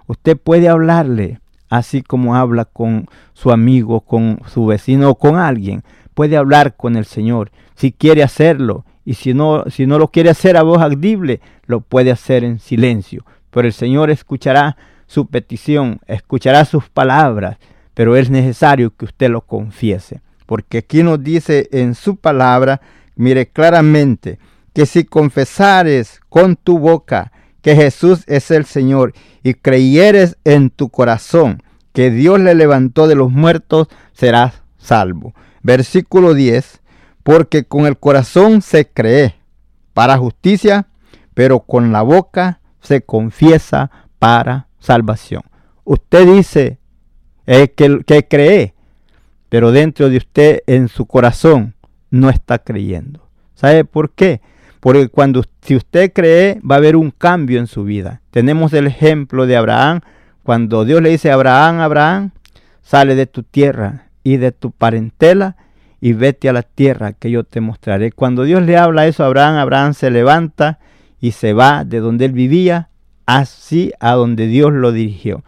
Usted 0.07 0.37
puede 0.37 0.69
hablarle 0.69 1.39
así 1.69 2.01
como 2.01 2.35
habla 2.35 2.65
con 2.65 3.07
su 3.33 3.51
amigo, 3.51 4.01
con 4.01 4.39
su 4.47 4.65
vecino 4.65 5.09
o 5.09 5.15
con 5.15 5.37
alguien. 5.37 5.83
Puede 6.13 6.37
hablar 6.37 6.75
con 6.75 6.95
el 6.95 7.05
Señor 7.05 7.51
si 7.75 7.91
quiere 7.91 8.23
hacerlo. 8.23 8.85
Y 9.05 9.13
si 9.13 9.33
no, 9.33 9.63
si 9.69 9.85
no 9.85 9.99
lo 9.99 10.09
quiere 10.09 10.29
hacer 10.29 10.57
a 10.57 10.63
voz 10.63 10.81
audible, 10.81 11.39
lo 11.65 11.81
puede 11.81 12.11
hacer 12.11 12.43
en 12.43 12.59
silencio. 12.59 13.25
Pero 13.51 13.67
el 13.67 13.73
Señor 13.73 14.09
escuchará 14.09 14.75
su 15.05 15.27
petición, 15.27 15.99
escuchará 16.07 16.65
sus 16.65 16.89
palabras, 16.89 17.57
pero 17.93 18.17
es 18.17 18.29
necesario 18.29 18.93
que 18.95 19.05
usted 19.05 19.29
lo 19.29 19.41
confiese. 19.41 20.21
Porque 20.45 20.79
aquí 20.79 21.03
nos 21.03 21.23
dice 21.23 21.69
en 21.71 21.95
su 21.95 22.17
palabra, 22.17 22.81
mire 23.15 23.47
claramente, 23.47 24.39
que 24.73 24.85
si 24.85 25.05
confesares 25.05 26.19
con 26.27 26.55
tu 26.57 26.77
boca 26.77 27.31
que 27.67 27.75
Jesús 27.75 28.23
es 28.27 28.49
el 28.49 28.63
Señor 28.63 29.11
y 29.43 29.53
creyeres 29.53 30.37
en 30.45 30.69
tu 30.69 30.87
corazón 30.87 31.61
que 31.91 32.11
Dios 32.11 32.39
le 32.39 32.55
levantó 32.55 33.09
de 33.09 33.15
los 33.15 33.29
muertos, 33.29 33.89
serás 34.13 34.61
salvo. 34.77 35.33
Versículo 35.63 36.33
10, 36.33 36.79
porque 37.23 37.65
con 37.65 37.85
el 37.85 37.97
corazón 37.97 38.61
se 38.61 38.87
cree 38.87 39.35
para 39.93 40.17
justicia, 40.17 40.87
pero 41.33 41.59
con 41.59 41.91
la 41.91 42.03
boca 42.03 42.61
se 42.79 43.01
confiesa 43.01 43.91
para 44.17 44.69
salvación. 44.79 45.41
Usted 45.83 46.25
dice 46.25 46.79
que, 47.45 48.01
que 48.07 48.27
cree, 48.29 48.75
pero 49.49 49.73
dentro 49.73 50.09
de 50.09 50.15
usted, 50.15 50.63
en 50.67 50.87
su 50.87 51.05
corazón, 51.05 51.75
no 52.11 52.29
está 52.29 52.59
creyendo. 52.59 53.27
¿Sabe 53.55 53.83
por 53.83 54.11
qué? 54.11 54.39
Porque 54.79 55.09
cuando 55.09 55.43
si 55.61 55.75
usted 55.75 56.13
cree, 56.13 56.59
va 56.69 56.75
a 56.75 56.77
haber 56.77 56.95
un 56.95 57.11
cambio 57.11 57.59
en 57.59 57.67
su 57.67 57.83
vida. 57.83 58.21
Tenemos 58.31 58.73
el 58.73 58.87
ejemplo 58.87 59.45
de 59.45 59.57
Abraham. 59.57 60.01
Cuando 60.43 60.85
Dios 60.85 61.01
le 61.01 61.09
dice 61.09 61.31
Abraham, 61.31 61.79
Abraham, 61.79 62.31
sale 62.81 63.15
de 63.15 63.25
tu 63.25 63.43
tierra 63.43 64.09
y 64.23 64.37
de 64.37 64.51
tu 64.51 64.71
parentela 64.71 65.57
y 65.99 66.13
vete 66.13 66.47
a 66.47 66.53
la 66.53 66.61
tierra 66.63 67.13
que 67.13 67.31
yo 67.31 67.43
te 67.43 67.59
mostraré. 67.59 68.11
Cuando 68.11 68.43
Dios 68.43 68.61
le 68.63 68.77
habla 68.77 69.07
eso 69.07 69.23
a 69.23 69.27
Abraham, 69.27 69.55
Abraham 69.55 69.93
se 69.93 70.11
levanta 70.11 70.79
y 71.19 71.31
se 71.31 71.53
va 71.53 71.83
de 71.83 71.99
donde 71.99 72.25
él 72.25 72.31
vivía, 72.33 72.89
así 73.25 73.91
a 73.99 74.13
donde 74.13 74.47
Dios 74.47 74.71
lo 74.73 74.91
dirigió. 74.91 75.43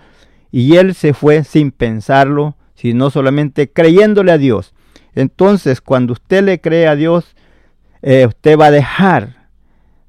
y 0.52 0.78
él 0.78 0.96
se 0.96 1.14
fue 1.14 1.44
sin 1.44 1.72
pensarlo, 1.72 2.56
sino 2.74 3.12
solamente 3.12 3.72
creyéndole 3.72 4.32
a 4.32 4.40
Dios. 4.40 4.74
Entonces, 5.14 5.80
cuando 5.80 6.14
usted 6.14 6.44
le 6.44 6.60
cree 6.60 6.88
a 6.88 6.96
Dios, 6.96 7.36
eh, 8.02 8.26
usted 8.28 8.58
va 8.58 8.68
a 8.68 8.72
dejar 8.72 9.48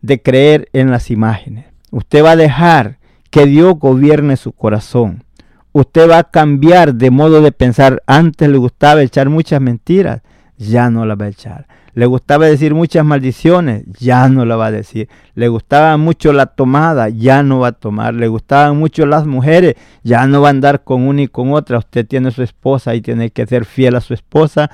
de 0.03 0.21
creer 0.21 0.69
en 0.73 0.91
las 0.91 1.11
imágenes. 1.11 1.67
Usted 1.91 2.25
va 2.25 2.33
a 2.33 2.37
dejar 2.37 2.99
que 3.31 3.47
Dios 3.47 3.79
gobierne 3.79 4.37
su 4.37 4.53
corazón. 4.53 5.25
Usted 5.73 6.09
va 6.09 6.19
a 6.19 6.31
cambiar 6.31 6.95
de 6.95 7.11
modo 7.11 7.43
de 7.43 7.53
pensar. 7.53 8.03
Antes 8.07 8.49
le 8.49 8.59
gustaba 8.59 9.03
echar 9.03 9.29
muchas 9.29 9.61
mentiras, 9.61 10.23
ya 10.57 10.91
no 10.91 11.05
las 11.05 11.19
va 11.19 11.27
a 11.27 11.29
echar. 11.29 11.67
Le 11.93 12.07
gustaba 12.07 12.47
decir 12.47 12.73
muchas 12.73 13.05
maldiciones, 13.05 13.85
ya 13.99 14.29
no 14.29 14.45
la 14.45 14.57
va 14.57 14.67
a 14.67 14.71
decir. 14.71 15.09
Le 15.35 15.49
gustaba 15.49 15.97
mucho 15.97 16.33
la 16.33 16.47
tomada, 16.47 17.09
ya 17.09 17.43
no 17.43 17.61
va 17.61 17.69
a 17.69 17.73
tomar. 17.73 18.15
Le 18.15 18.29
gustaban 18.29 18.77
mucho 18.77 19.07
las 19.07 19.27
mujeres, 19.27 19.75
ya 20.05 20.27
no 20.27 20.41
va 20.41 20.49
a 20.49 20.51
andar 20.51 20.85
con 20.85 21.07
una 21.07 21.23
y 21.23 21.29
con 21.29 21.53
otra. 21.53 21.79
Usted 21.79 22.07
tiene 22.07 22.31
su 22.31 22.43
esposa 22.43 22.95
y 22.95 23.01
tiene 23.01 23.31
que 23.31 23.47
ser 23.47 23.65
fiel 23.65 23.97
a 23.97 24.01
su 24.01 24.15
esposa. 24.15 24.71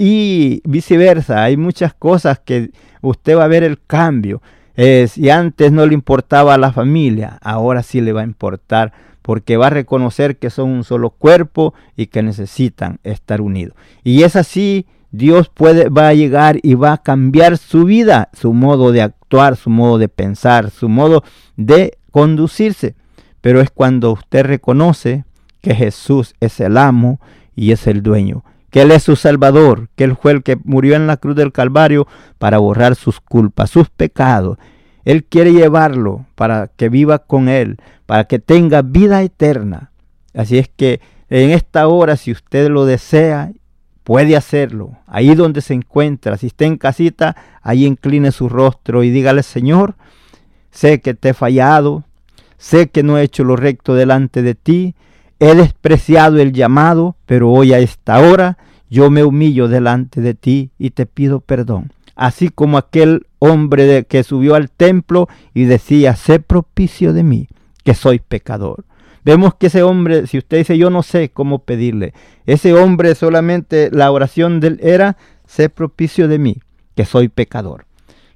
Y 0.00 0.62
viceversa, 0.64 1.42
hay 1.42 1.56
muchas 1.56 1.92
cosas 1.92 2.38
que 2.38 2.70
usted 3.02 3.36
va 3.36 3.44
a 3.44 3.48
ver 3.48 3.64
el 3.64 3.80
cambio. 3.84 4.40
Eh, 4.76 5.08
si 5.10 5.28
antes 5.28 5.72
no 5.72 5.84
le 5.84 5.94
importaba 5.94 6.54
a 6.54 6.58
la 6.58 6.72
familia, 6.72 7.36
ahora 7.42 7.82
sí 7.82 8.00
le 8.00 8.12
va 8.12 8.20
a 8.20 8.24
importar 8.24 8.92
porque 9.22 9.56
va 9.56 9.66
a 9.66 9.70
reconocer 9.70 10.38
que 10.38 10.50
son 10.50 10.70
un 10.70 10.84
solo 10.84 11.10
cuerpo 11.10 11.74
y 11.96 12.06
que 12.06 12.22
necesitan 12.22 13.00
estar 13.02 13.40
unidos. 13.40 13.74
Y 14.04 14.22
es 14.22 14.36
así, 14.36 14.86
Dios 15.10 15.48
puede, 15.48 15.88
va 15.88 16.08
a 16.08 16.14
llegar 16.14 16.60
y 16.62 16.74
va 16.74 16.92
a 16.92 17.02
cambiar 17.02 17.58
su 17.58 17.84
vida, 17.84 18.30
su 18.32 18.52
modo 18.52 18.92
de 18.92 19.02
actuar, 19.02 19.56
su 19.56 19.68
modo 19.68 19.98
de 19.98 20.08
pensar, 20.08 20.70
su 20.70 20.88
modo 20.88 21.24
de 21.56 21.98
conducirse. 22.12 22.94
Pero 23.40 23.60
es 23.60 23.70
cuando 23.70 24.12
usted 24.12 24.46
reconoce 24.46 25.24
que 25.60 25.74
Jesús 25.74 26.34
es 26.38 26.60
el 26.60 26.78
amo 26.78 27.20
y 27.56 27.72
es 27.72 27.88
el 27.88 28.04
dueño 28.04 28.44
que 28.70 28.82
Él 28.82 28.90
es 28.90 29.02
su 29.02 29.16
Salvador, 29.16 29.88
que 29.96 30.04
Él 30.04 30.16
fue 30.16 30.32
el 30.32 30.42
que 30.42 30.56
murió 30.64 30.96
en 30.96 31.06
la 31.06 31.16
cruz 31.16 31.36
del 31.36 31.52
Calvario 31.52 32.06
para 32.38 32.58
borrar 32.58 32.94
sus 32.94 33.20
culpas, 33.20 33.70
sus 33.70 33.88
pecados. 33.88 34.58
Él 35.04 35.24
quiere 35.24 35.52
llevarlo 35.52 36.26
para 36.34 36.68
que 36.68 36.88
viva 36.88 37.20
con 37.20 37.48
Él, 37.48 37.78
para 38.06 38.24
que 38.24 38.38
tenga 38.38 38.82
vida 38.82 39.22
eterna. 39.22 39.90
Así 40.34 40.58
es 40.58 40.68
que 40.68 41.00
en 41.30 41.50
esta 41.50 41.88
hora, 41.88 42.16
si 42.16 42.32
usted 42.32 42.68
lo 42.68 42.84
desea, 42.84 43.52
puede 44.04 44.36
hacerlo. 44.36 44.98
Ahí 45.06 45.34
donde 45.34 45.60
se 45.60 45.74
encuentra, 45.74 46.36
si 46.36 46.46
está 46.46 46.64
en 46.64 46.76
casita, 46.76 47.36
ahí 47.62 47.84
incline 47.84 48.32
su 48.32 48.48
rostro 48.48 49.02
y 49.02 49.10
dígale, 49.10 49.42
Señor, 49.42 49.96
sé 50.70 51.00
que 51.00 51.14
te 51.14 51.30
he 51.30 51.34
fallado, 51.34 52.04
sé 52.56 52.88
que 52.88 53.02
no 53.02 53.18
he 53.18 53.22
hecho 53.22 53.44
lo 53.44 53.56
recto 53.56 53.94
delante 53.94 54.42
de 54.42 54.54
ti, 54.54 54.94
He 55.40 55.54
despreciado 55.54 56.40
el 56.40 56.52
llamado, 56.52 57.14
pero 57.24 57.50
hoy 57.50 57.72
a 57.72 57.78
esta 57.78 58.18
hora 58.18 58.58
yo 58.90 59.08
me 59.10 59.22
humillo 59.22 59.68
delante 59.68 60.20
de 60.20 60.34
ti 60.34 60.70
y 60.78 60.90
te 60.90 61.06
pido 61.06 61.40
perdón. 61.40 61.92
Así 62.16 62.48
como 62.48 62.76
aquel 62.76 63.26
hombre 63.38 64.04
que 64.04 64.24
subió 64.24 64.56
al 64.56 64.68
templo 64.70 65.28
y 65.54 65.64
decía, 65.64 66.16
sé 66.16 66.40
propicio 66.40 67.12
de 67.12 67.22
mí, 67.22 67.48
que 67.84 67.94
soy 67.94 68.18
pecador. 68.18 68.84
Vemos 69.24 69.54
que 69.54 69.68
ese 69.68 69.84
hombre, 69.84 70.26
si 70.26 70.38
usted 70.38 70.58
dice, 70.58 70.76
yo 70.76 70.90
no 70.90 71.04
sé 71.04 71.28
cómo 71.28 71.60
pedirle, 71.60 72.14
ese 72.46 72.74
hombre 72.74 73.14
solamente 73.14 73.90
la 73.92 74.10
oración 74.10 74.58
de 74.58 74.68
él 74.68 74.80
era, 74.82 75.16
sé 75.46 75.68
propicio 75.68 76.26
de 76.26 76.38
mí, 76.38 76.56
que 76.96 77.04
soy 77.04 77.28
pecador 77.28 77.87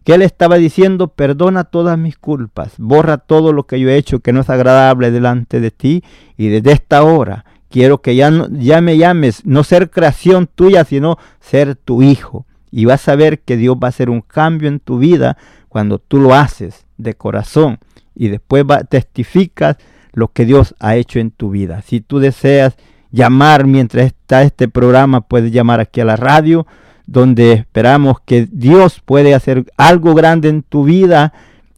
que 0.05 0.15
él 0.15 0.23
estaba 0.23 0.57
diciendo, 0.57 1.09
perdona 1.09 1.65
todas 1.65 1.99
mis 1.99 2.17
culpas, 2.17 2.75
borra 2.79 3.19
todo 3.19 3.53
lo 3.53 3.67
que 3.67 3.79
yo 3.81 3.89
he 3.89 3.97
hecho 3.97 4.21
que 4.21 4.33
no 4.33 4.41
es 4.41 4.51
agradable 4.51 5.11
delante 5.11 5.61
de 5.61 5.71
ti 5.71 6.03
y 6.37 6.49
desde 6.49 6.73
esta 6.73 7.03
hora 7.03 7.45
quiero 7.69 8.03
que 8.03 8.15
ya, 8.15 8.31
no, 8.31 8.49
ya 8.51 8.81
me 8.81 8.97
llames, 8.97 9.45
no 9.45 9.65
ser 9.65 9.91
creación 9.91 10.49
tuya, 10.53 10.85
sino 10.85 11.19
ser 11.41 11.75
tu 11.75 12.03
hijo. 12.03 12.47
Y 12.71 12.85
vas 12.85 13.09
a 13.09 13.17
ver 13.17 13.41
que 13.41 13.57
Dios 13.57 13.77
va 13.77 13.89
a 13.89 13.91
hacer 13.91 14.09
un 14.09 14.23
cambio 14.23 14.69
en 14.69 14.81
tu 14.81 14.99
vida 14.99 15.37
cuando 15.69 15.99
tú 15.99 16.19
lo 16.19 16.35
haces 16.35 16.87
de 16.97 17.15
corazón 17.15 17.79
y 18.15 18.29
después 18.29 18.65
va, 18.65 18.85
testificas 18.85 19.77
lo 20.13 20.29
que 20.29 20.45
Dios 20.45 20.75
ha 20.79 20.97
hecho 20.97 21.19
en 21.19 21.31
tu 21.31 21.51
vida. 21.51 21.83
Si 21.83 22.01
tú 22.01 22.19
deseas 22.19 22.77
llamar 23.11 23.67
mientras 23.67 24.07
está 24.07 24.43
este 24.43 24.69
programa, 24.69 25.23
puedes 25.23 25.53
llamar 25.53 25.81
aquí 25.81 26.01
a 26.01 26.05
la 26.05 26.17
radio 26.17 26.67
donde 27.07 27.53
esperamos 27.53 28.19
que 28.25 28.49
Dios 28.51 29.01
puede 29.05 29.35
hacer 29.35 29.67
algo 29.77 30.15
grande 30.15 30.49
en 30.49 30.63
tu 30.63 30.85
vida 30.85 31.33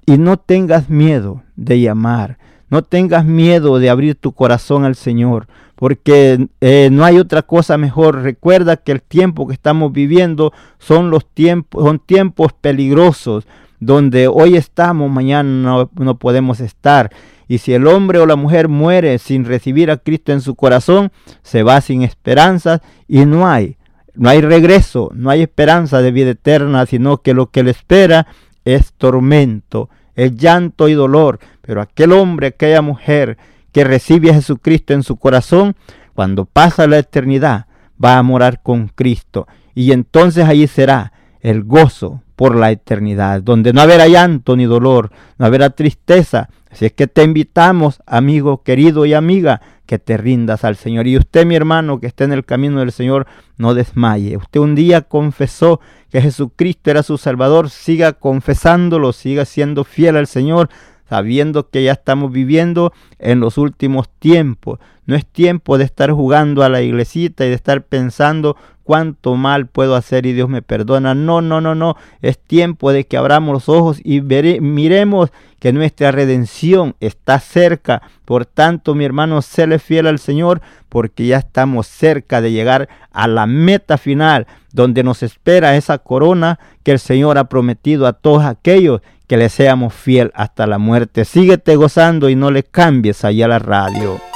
y 0.06 0.18
no 0.18 0.36
tengas 0.36 0.88
miedo 0.88 1.42
de 1.56 1.80
llamar, 1.80 2.38
no 2.68 2.82
tengas 2.82 3.24
miedo 3.24 3.78
de 3.78 3.90
abrir 3.90 4.16
tu 4.16 4.32
corazón 4.32 4.84
al 4.84 4.94
Señor, 4.94 5.46
porque 5.76 6.48
eh, 6.60 6.88
no 6.92 7.04
hay 7.04 7.18
otra 7.18 7.42
cosa 7.42 7.78
mejor. 7.78 8.22
Recuerda 8.22 8.76
que 8.76 8.92
el 8.92 9.02
tiempo 9.02 9.46
que 9.46 9.54
estamos 9.54 9.92
viviendo 9.92 10.52
son 10.78 11.10
los 11.10 11.26
tiempos, 11.26 11.84
son 11.84 11.98
tiempos 11.98 12.52
peligrosos, 12.52 13.46
donde 13.80 14.28
hoy 14.28 14.56
estamos, 14.56 15.10
mañana 15.10 15.48
no, 15.48 15.90
no 15.94 16.18
podemos 16.18 16.60
estar. 16.60 17.10
Y 17.48 17.58
si 17.58 17.74
el 17.74 17.86
hombre 17.86 18.18
o 18.18 18.26
la 18.26 18.36
mujer 18.36 18.68
muere 18.68 19.18
sin 19.18 19.44
recibir 19.44 19.90
a 19.90 19.98
Cristo 19.98 20.32
en 20.32 20.40
su 20.40 20.54
corazón, 20.54 21.12
se 21.42 21.62
va 21.62 21.80
sin 21.80 22.02
esperanzas 22.02 22.80
y 23.06 23.26
no 23.26 23.46
hay 23.46 23.76
no 24.14 24.28
hay 24.28 24.40
regreso, 24.40 25.10
no 25.14 25.30
hay 25.30 25.42
esperanza 25.42 26.00
de 26.00 26.12
vida 26.12 26.30
eterna, 26.30 26.86
sino 26.86 27.18
que 27.18 27.34
lo 27.34 27.50
que 27.50 27.62
le 27.62 27.72
espera 27.72 28.26
es 28.64 28.92
tormento, 28.92 29.90
es 30.14 30.36
llanto 30.36 30.88
y 30.88 30.94
dolor. 30.94 31.40
Pero 31.60 31.80
aquel 31.80 32.12
hombre, 32.12 32.48
aquella 32.48 32.82
mujer 32.82 33.36
que 33.72 33.84
recibe 33.84 34.30
a 34.30 34.34
Jesucristo 34.34 34.94
en 34.94 35.02
su 35.02 35.16
corazón, 35.16 35.74
cuando 36.14 36.44
pasa 36.44 36.86
la 36.86 36.98
eternidad, 36.98 37.66
va 38.02 38.18
a 38.18 38.22
morar 38.22 38.62
con 38.62 38.88
Cristo. 38.88 39.46
Y 39.74 39.92
entonces 39.92 40.44
allí 40.46 40.66
será 40.66 41.12
el 41.40 41.64
gozo 41.64 42.22
por 42.36 42.56
la 42.56 42.70
eternidad, 42.70 43.42
donde 43.42 43.72
no 43.72 43.80
habrá 43.80 44.08
llanto 44.08 44.56
ni 44.56 44.64
dolor, 44.64 45.10
no 45.38 45.46
habrá 45.46 45.70
tristeza. 45.70 46.48
Así 46.70 46.86
es 46.86 46.92
que 46.92 47.06
te 47.06 47.22
invitamos, 47.22 48.00
amigo 48.06 48.62
querido 48.62 49.06
y 49.06 49.14
amiga, 49.14 49.60
que 49.86 49.98
te 49.98 50.16
rindas 50.16 50.64
al 50.64 50.76
Señor. 50.76 51.06
Y 51.06 51.16
usted, 51.16 51.46
mi 51.46 51.54
hermano, 51.54 52.00
que 52.00 52.06
esté 52.06 52.24
en 52.24 52.32
el 52.32 52.44
camino 52.44 52.80
del 52.80 52.92
Señor, 52.92 53.26
no 53.56 53.74
desmaye. 53.74 54.36
Usted 54.36 54.60
un 54.60 54.74
día 54.74 55.02
confesó 55.02 55.80
que 56.10 56.20
Jesucristo 56.20 56.90
era 56.90 57.02
su 57.02 57.18
Salvador, 57.18 57.70
siga 57.70 58.12
confesándolo, 58.14 59.12
siga 59.12 59.44
siendo 59.44 59.84
fiel 59.84 60.16
al 60.16 60.26
Señor, 60.26 60.68
sabiendo 61.08 61.68
que 61.68 61.82
ya 61.82 61.92
estamos 61.92 62.32
viviendo 62.32 62.92
en 63.18 63.40
los 63.40 63.58
últimos 63.58 64.08
tiempos. 64.18 64.78
No 65.06 65.16
es 65.16 65.26
tiempo 65.26 65.76
de 65.76 65.84
estar 65.84 66.10
jugando 66.10 66.62
a 66.62 66.68
la 66.68 66.80
iglesita 66.80 67.44
y 67.44 67.50
de 67.50 67.54
estar 67.54 67.84
pensando 67.84 68.56
cuánto 68.84 69.34
mal 69.34 69.66
puedo 69.66 69.96
hacer 69.96 70.26
y 70.26 70.32
Dios 70.32 70.48
me 70.48 70.62
perdona. 70.62 71.14
No, 71.14 71.40
no, 71.40 71.60
no, 71.60 71.74
no. 71.74 71.96
Es 72.22 72.38
tiempo 72.38 72.92
de 72.92 73.06
que 73.06 73.16
abramos 73.16 73.52
los 73.52 73.68
ojos 73.68 74.00
y 74.04 74.20
miremos 74.20 75.30
que 75.58 75.72
nuestra 75.72 76.12
redención 76.12 76.94
está 77.00 77.40
cerca. 77.40 78.02
Por 78.24 78.46
tanto, 78.46 78.94
mi 78.94 79.04
hermano, 79.04 79.42
séle 79.42 79.78
fiel 79.78 80.06
al 80.06 80.18
Señor 80.18 80.60
porque 80.88 81.26
ya 81.26 81.38
estamos 81.38 81.86
cerca 81.86 82.40
de 82.40 82.52
llegar 82.52 82.88
a 83.10 83.26
la 83.26 83.46
meta 83.46 83.96
final 83.98 84.46
donde 84.72 85.02
nos 85.02 85.22
espera 85.22 85.76
esa 85.76 85.98
corona 85.98 86.58
que 86.82 86.92
el 86.92 86.98
Señor 86.98 87.38
ha 87.38 87.44
prometido 87.44 88.06
a 88.06 88.12
todos 88.12 88.44
aquellos 88.44 89.00
que 89.26 89.36
le 89.36 89.48
seamos 89.48 89.94
fiel 89.94 90.30
hasta 90.34 90.66
la 90.66 90.78
muerte. 90.78 91.24
Síguete 91.24 91.76
gozando 91.76 92.28
y 92.28 92.36
no 92.36 92.50
le 92.50 92.62
cambies 92.62 93.24
allá 93.24 93.48
la 93.48 93.58
radio. 93.58 94.33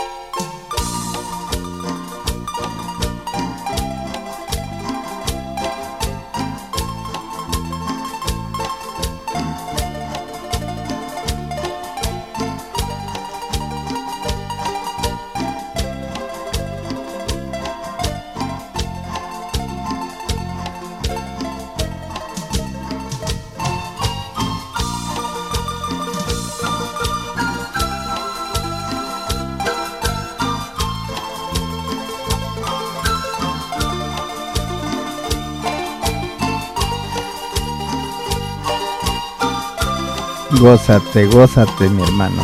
Gózate, 40.61 41.27
gózate, 41.27 41.89
mi 41.89 42.03
hermano. 42.03 42.43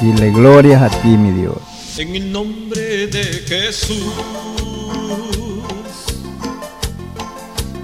Dile 0.00 0.30
glorias 0.30 0.80
a 0.80 0.88
ti, 1.02 1.08
mi 1.08 1.30
Dios. 1.32 1.58
En 1.98 2.14
el 2.16 2.32
nombre 2.32 3.06
de 3.08 3.24
Jesús, 3.46 4.14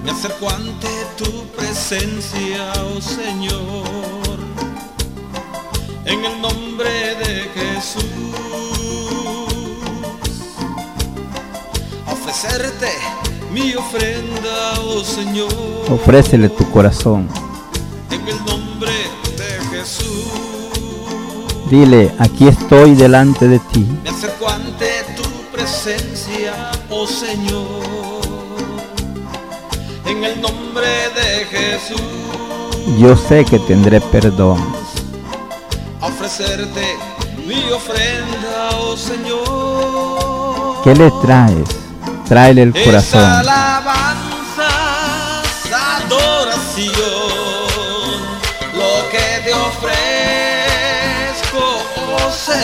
me 0.03 0.11
acerco 0.11 0.49
ante 0.49 0.89
tu 1.19 1.47
presencia, 1.57 2.73
oh 2.87 3.01
Señor. 3.03 3.85
en 6.07 6.25
el 6.25 6.41
nombre 6.41 6.89
de 7.17 7.51
Jesús. 7.55 8.05
Ofrecerte 12.11 12.89
mi 13.53 13.75
ofrenda, 13.75 14.81
oh 14.81 15.05
Señor. 15.05 15.53
Ofrécele 15.91 16.49
tu 16.49 16.71
corazón. 16.71 17.29
En 18.15 18.29
el 18.29 18.45
nombre 18.45 18.93
de 19.37 19.77
Jesús. 19.77 20.27
Dile, 21.69 22.15
aquí 22.21 22.47
estoy 22.47 22.95
delante 22.95 23.49
de 23.49 23.59
ti. 23.59 23.85
Me 24.05 24.11
acerco 24.11 24.49
ante 24.49 25.03
tu 25.17 25.25
presencia, 25.51 26.71
oh 26.91 27.09
Señor. 27.09 28.23
En 30.07 30.23
el 30.23 30.41
nombre 30.41 30.87
de 31.17 31.45
Jesús. 31.47 32.01
Yo 33.01 33.17
sé 33.17 33.45
que 33.45 33.59
tendré 33.59 34.01
perdón. 34.01 34.65
A 36.01 36.07
ofrecerte 36.07 36.97
mi 37.45 37.69
ofrenda, 37.73 38.71
oh 38.79 38.97
Señor. 38.97 40.85
¿Qué 40.85 40.95
le 40.95 41.11
traes? 41.21 41.69
Tráele 42.29 42.63
el 42.63 42.85
corazón. 42.85 43.43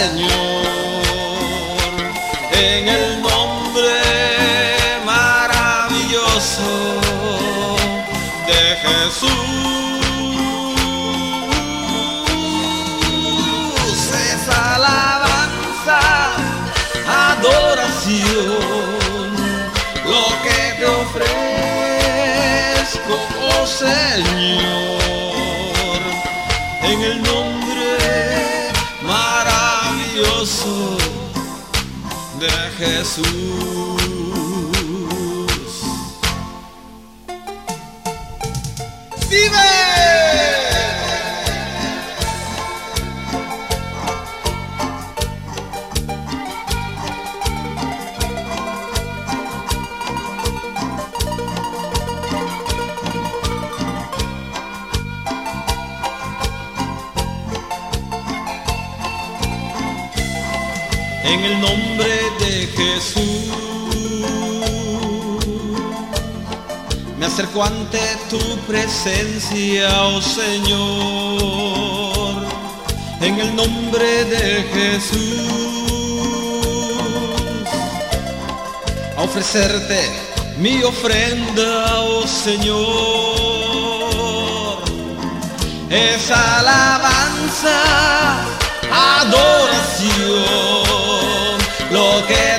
Señor, 0.01 0.65
en 2.53 2.89
el 2.89 3.21
nombre 3.21 4.01
maravilloso 5.05 6.71
de 8.47 8.63
Jesús. 8.85 9.31
Es 14.33 14.43
alabanza, 14.49 16.01
adoración, 17.29 18.23
lo 20.07 20.25
que 20.45 20.61
te 20.79 20.87
ofrezco, 21.05 21.29
oh 23.53 23.67
Señor, 23.67 24.40
Jesús. 33.11 33.70
Acerco 67.41 67.65
ante 67.65 68.01
tu 68.29 68.39
presencia, 68.67 69.89
oh 70.05 70.21
Señor, 70.21 71.39
en 73.21 73.39
el 73.41 73.57
nombre 73.57 74.25
de 74.27 74.63
Jesús. 74.75 75.49
A 79.17 79.23
ofrecerte 79.23 80.11
mi 80.59 80.83
ofrenda, 80.83 82.03
oh 82.03 82.27
Señor 82.27 83.31
es 85.89 86.31
alabanza, 86.31 87.81
adoración, 89.21 90.11
lo 91.91 92.27
que 92.27 92.50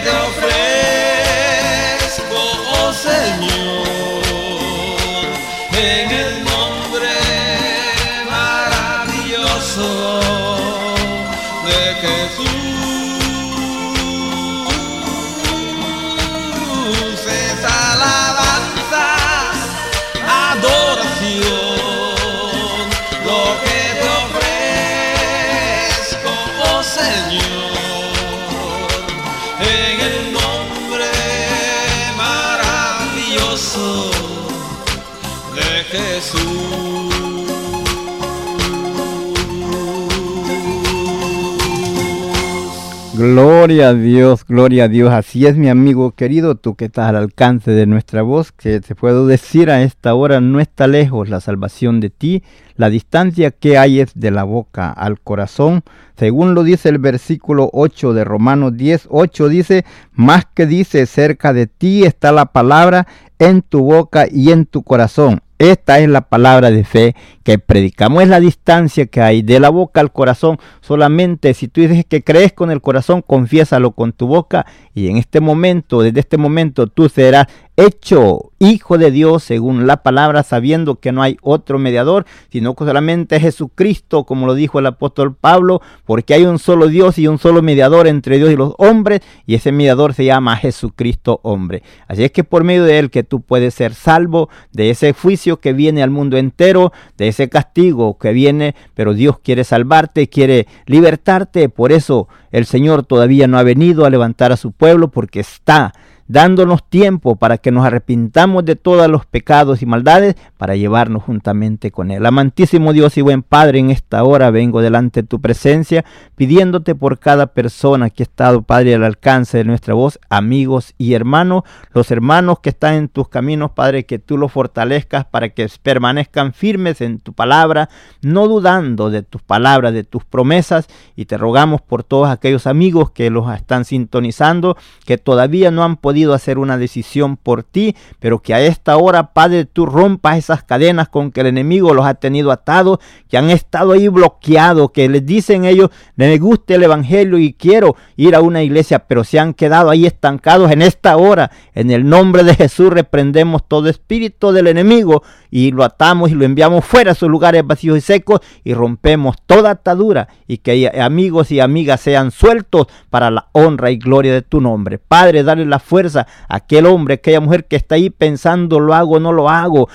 Gloria 43.62 43.90
a 43.90 43.94
Dios, 43.94 44.44
gloria 44.48 44.86
a 44.86 44.88
Dios. 44.88 45.14
Así 45.14 45.46
es, 45.46 45.56
mi 45.56 45.70
amigo 45.70 46.14
querido, 46.14 46.56
tú 46.56 46.74
que 46.74 46.86
estás 46.86 47.10
al 47.10 47.16
alcance 47.16 47.70
de 47.70 47.86
nuestra 47.86 48.24
voz, 48.24 48.52
que 48.52 48.80
te 48.80 48.96
puedo 48.96 49.28
decir 49.28 49.70
a 49.70 49.84
esta 49.84 50.16
hora 50.16 50.42
no 50.42 50.60
está 50.60 50.88
lejos 50.88 51.30
la 51.30 51.42
salvación 51.42 52.00
de 52.00 52.10
ti. 52.10 52.42
La 52.76 52.90
distancia 52.90 53.52
que 53.52 53.78
hay 53.78 54.00
es 54.00 54.14
de 54.16 54.32
la 54.32 54.46
boca 54.46 54.90
al 54.90 55.20
corazón. 55.20 55.84
Según 56.18 56.56
lo 56.56 56.64
dice 56.64 56.90
el 56.90 56.98
versículo 56.98 57.70
8 57.72 58.14
de 58.14 58.24
Romanos 58.24 58.76
10, 58.76 59.10
8 59.12 59.48
dice, 59.50 59.86
más 60.12 60.48
que 60.52 60.66
dice, 60.66 61.06
cerca 61.06 61.54
de 61.54 61.68
ti 61.68 62.04
está 62.04 62.32
la 62.32 62.48
palabra 62.48 63.06
en 63.38 63.62
tu 63.62 63.84
boca 63.84 64.26
y 64.28 64.52
en 64.52 64.66
tu 64.66 64.82
corazón. 64.82 65.44
Esta 65.62 66.00
es 66.00 66.10
la 66.10 66.22
palabra 66.22 66.72
de 66.72 66.84
fe 66.84 67.16
que 67.44 67.60
predicamos. 67.60 68.24
Es 68.24 68.30
la 68.30 68.40
distancia 68.40 69.06
que 69.06 69.22
hay 69.22 69.44
de 69.44 69.60
la 69.60 69.70
boca 69.70 70.02
al 70.02 70.12
corazón. 70.12 70.58
Solamente 70.80 71.54
si 71.54 71.68
tú 71.68 71.82
dices 71.82 72.04
que 72.04 72.24
crees 72.24 72.52
con 72.52 72.72
el 72.72 72.82
corazón, 72.82 73.22
confiésalo 73.22 73.92
con 73.92 74.12
tu 74.12 74.26
boca. 74.26 74.66
Y 74.96 75.08
en 75.10 75.18
este 75.18 75.40
momento, 75.40 76.02
desde 76.02 76.22
este 76.22 76.38
momento, 76.38 76.88
tú 76.88 77.10
serás 77.10 77.46
hecho 77.82 78.52
hijo 78.60 78.98
de 78.98 79.12
Dios 79.12 79.44
según 79.44 79.88
la 79.88 80.04
palabra, 80.04 80.44
sabiendo 80.44 81.00
que 81.00 81.12
no 81.12 81.24
hay 81.24 81.38
otro 81.42 81.80
mediador, 81.80 82.26
sino 82.52 82.76
que 82.76 82.86
solamente 82.86 83.40
Jesucristo, 83.40 84.26
como 84.26 84.46
lo 84.46 84.54
dijo 84.54 84.80
el 84.80 84.86
apóstol 84.86 85.36
Pablo, 85.36 85.82
porque 86.06 86.36
hay 86.36 86.46
un 86.46 86.60
solo 86.60 86.88
Dios 86.88 87.18
y 87.18 87.28
un 87.28 87.40
solo 87.40 87.62
mediador 87.62 88.08
entre 88.08 88.38
Dios 88.38 88.52
y 88.52 88.56
los 88.56 88.74
hombres, 88.78 89.22
y 89.48 89.56
ese 89.56 89.72
mediador 89.72 90.14
se 90.14 90.26
llama 90.26 90.58
Jesucristo 90.58 91.40
hombre. 91.44 91.82
Así 92.08 92.24
es 92.24 92.32
que 92.32 92.44
por 92.44 92.64
medio 92.64 92.84
de 92.84 93.00
él 93.00 93.10
que 93.10 93.24
tú 93.24 93.42
puedes 93.42 93.74
ser 93.74 93.96
salvo 93.96 94.50
de 94.72 94.92
ese 94.92 95.14
juicio 95.14 95.60
que 95.60 95.74
viene 95.74 96.04
al 96.04 96.12
mundo 96.12 96.38
entero, 96.38 96.94
de 97.18 97.30
ese 97.30 97.50
castigo 97.50 98.18
que 98.20 98.32
viene, 98.32 98.76
pero 98.94 99.14
Dios 99.14 99.40
quiere 99.40 99.64
salvarte, 99.64 100.28
quiere 100.28 100.68
libertarte, 100.86 101.68
por 101.70 101.92
eso 101.92 102.28
el 102.52 102.66
Señor 102.66 103.04
todavía 103.04 103.48
no 103.48 103.58
ha 103.58 103.64
venido 103.64 104.06
a 104.06 104.10
levantar 104.10 104.52
a 104.52 104.58
su 104.58 104.72
pueblo 104.72 105.10
porque 105.10 105.40
está 105.40 105.94
dándonos 106.32 106.88
tiempo 106.88 107.36
para 107.36 107.58
que 107.58 107.72
nos 107.72 107.86
arrepintamos 107.86 108.64
de 108.64 108.78
todos 108.78 109.10
los 109.10 109.26
pecados 109.26 109.82
y 109.82 109.86
maldades 109.86 110.36
para 110.62 110.76
llevarnos 110.76 111.24
juntamente 111.24 111.90
con 111.90 112.12
Él. 112.12 112.24
Amantísimo 112.24 112.94
Dios 112.94 113.18
y 113.18 113.22
buen 113.22 113.42
Padre, 113.42 113.80
en 113.80 113.90
esta 113.90 114.24
hora 114.24 114.52
vengo 114.52 114.84
delante 114.84 115.24
de 115.24 115.28
tu 115.28 115.42
presencia 115.42 116.06
pidiéndote 116.36 116.94
por 116.94 117.18
cada 117.18 117.48
persona 117.48 118.12
que 118.12 118.22
ha 118.22 118.26
estado, 118.26 118.62
Padre, 118.62 118.94
al 118.94 119.04
alcance 119.04 119.58
de 119.58 119.64
nuestra 119.64 119.96
voz, 119.96 120.20
amigos 120.30 120.94
y 121.00 121.16
hermanos, 121.16 121.64
los 121.96 122.12
hermanos 122.12 122.60
que 122.60 122.70
están 122.70 122.94
en 122.94 123.10
tus 123.10 123.28
caminos, 123.28 123.72
Padre, 123.72 124.06
que 124.06 124.20
tú 124.20 124.38
los 124.38 124.52
fortalezcas 124.52 125.26
para 125.26 125.50
que 125.50 125.68
permanezcan 125.82 126.54
firmes 126.54 127.02
en 127.02 127.18
tu 127.18 127.34
palabra, 127.34 127.90
no 128.22 128.48
dudando 128.48 129.10
de 129.10 129.24
tus 129.24 129.42
palabras, 129.42 129.94
de 129.94 130.04
tus 130.04 130.26
promesas, 130.26 130.88
y 131.16 131.26
te 131.26 131.40
rogamos 131.40 131.82
por 131.82 132.04
todos 132.04 132.30
aquellos 132.30 132.68
amigos 132.68 133.10
que 133.10 133.32
los 133.32 133.52
están 133.52 133.84
sintonizando, 133.84 134.78
que 135.08 135.18
todavía 135.18 135.72
no 135.72 135.84
han 135.84 135.98
podido 135.98 136.36
hacer 136.36 136.60
una 136.60 136.78
decisión 136.78 137.36
por 137.36 137.64
ti, 137.64 137.96
pero 138.20 138.44
que 138.44 138.54
a 138.54 138.62
esta 138.62 138.96
hora, 138.98 139.34
Padre, 139.34 139.66
tú 139.66 139.88
rompas 139.88 140.38
esa 140.38 140.51
cadenas 140.64 141.10
con 141.10 141.32
que 141.32 141.42
el 141.42 141.48
enemigo 141.48 141.94
los 141.94 142.06
ha 142.06 142.16
tenido 142.16 142.52
atados, 142.52 143.00
que 143.30 143.38
han 143.38 143.50
estado 143.50 143.94
ahí 143.94 144.08
bloqueados, 144.08 144.92
que 144.92 145.08
les 145.10 145.26
dicen 145.26 145.66
ellos, 145.66 145.90
me 146.16 146.38
gusta 146.38 146.76
el 146.76 146.84
evangelio 146.84 147.38
y 147.38 147.54
quiero 147.54 147.96
ir 148.18 148.36
a 148.36 148.42
una 148.42 148.62
iglesia, 148.62 149.00
pero 149.00 149.24
se 149.24 149.40
han 149.40 149.54
quedado 149.54 149.90
ahí 149.90 150.06
estancados 150.06 150.72
en 150.72 150.82
esta 150.82 151.18
hora. 151.18 151.52
En 151.74 151.90
el 151.92 152.08
nombre 152.08 152.44
de 152.44 152.56
Jesús 152.56 152.92
reprendemos 152.92 153.68
todo 153.68 153.90
espíritu 153.90 154.52
del 154.52 154.68
enemigo 154.68 155.24
y 155.50 155.72
lo 155.72 155.84
atamos 155.84 156.32
y 156.32 156.34
lo 156.34 156.46
enviamos 156.46 156.84
fuera 156.86 157.14
a 157.14 157.16
sus 157.16 157.30
lugares 157.30 157.66
vacíos 157.66 157.98
y 157.98 158.02
secos 158.02 158.42
y 158.64 158.74
rompemos 158.74 159.38
toda 159.46 159.72
atadura 159.72 160.28
y 160.48 160.58
que 160.58 160.92
amigos 161.02 161.52
y 161.52 161.60
amigas 161.60 162.02
sean 162.02 162.32
sueltos 162.32 162.88
para 163.10 163.32
la 163.32 163.48
honra 163.54 163.92
y 163.92 163.98
gloria 163.98 164.34
de 164.34 164.42
tu 164.42 164.60
nombre. 164.60 164.98
Padre, 165.00 165.44
dale 165.44 165.66
la 165.66 165.80
fuerza 165.80 166.28
a 166.48 166.58
aquel 166.58 166.86
hombre, 166.86 167.16
aquella 167.16 167.40
mujer 167.40 167.66
que 167.66 167.76
está 167.76 167.96
ahí 167.96 168.10
pensando, 168.10 168.80
lo 168.80 168.94
hago 168.94 169.20
no 169.20 169.32
lo 169.32 169.50
hago. 169.50 169.90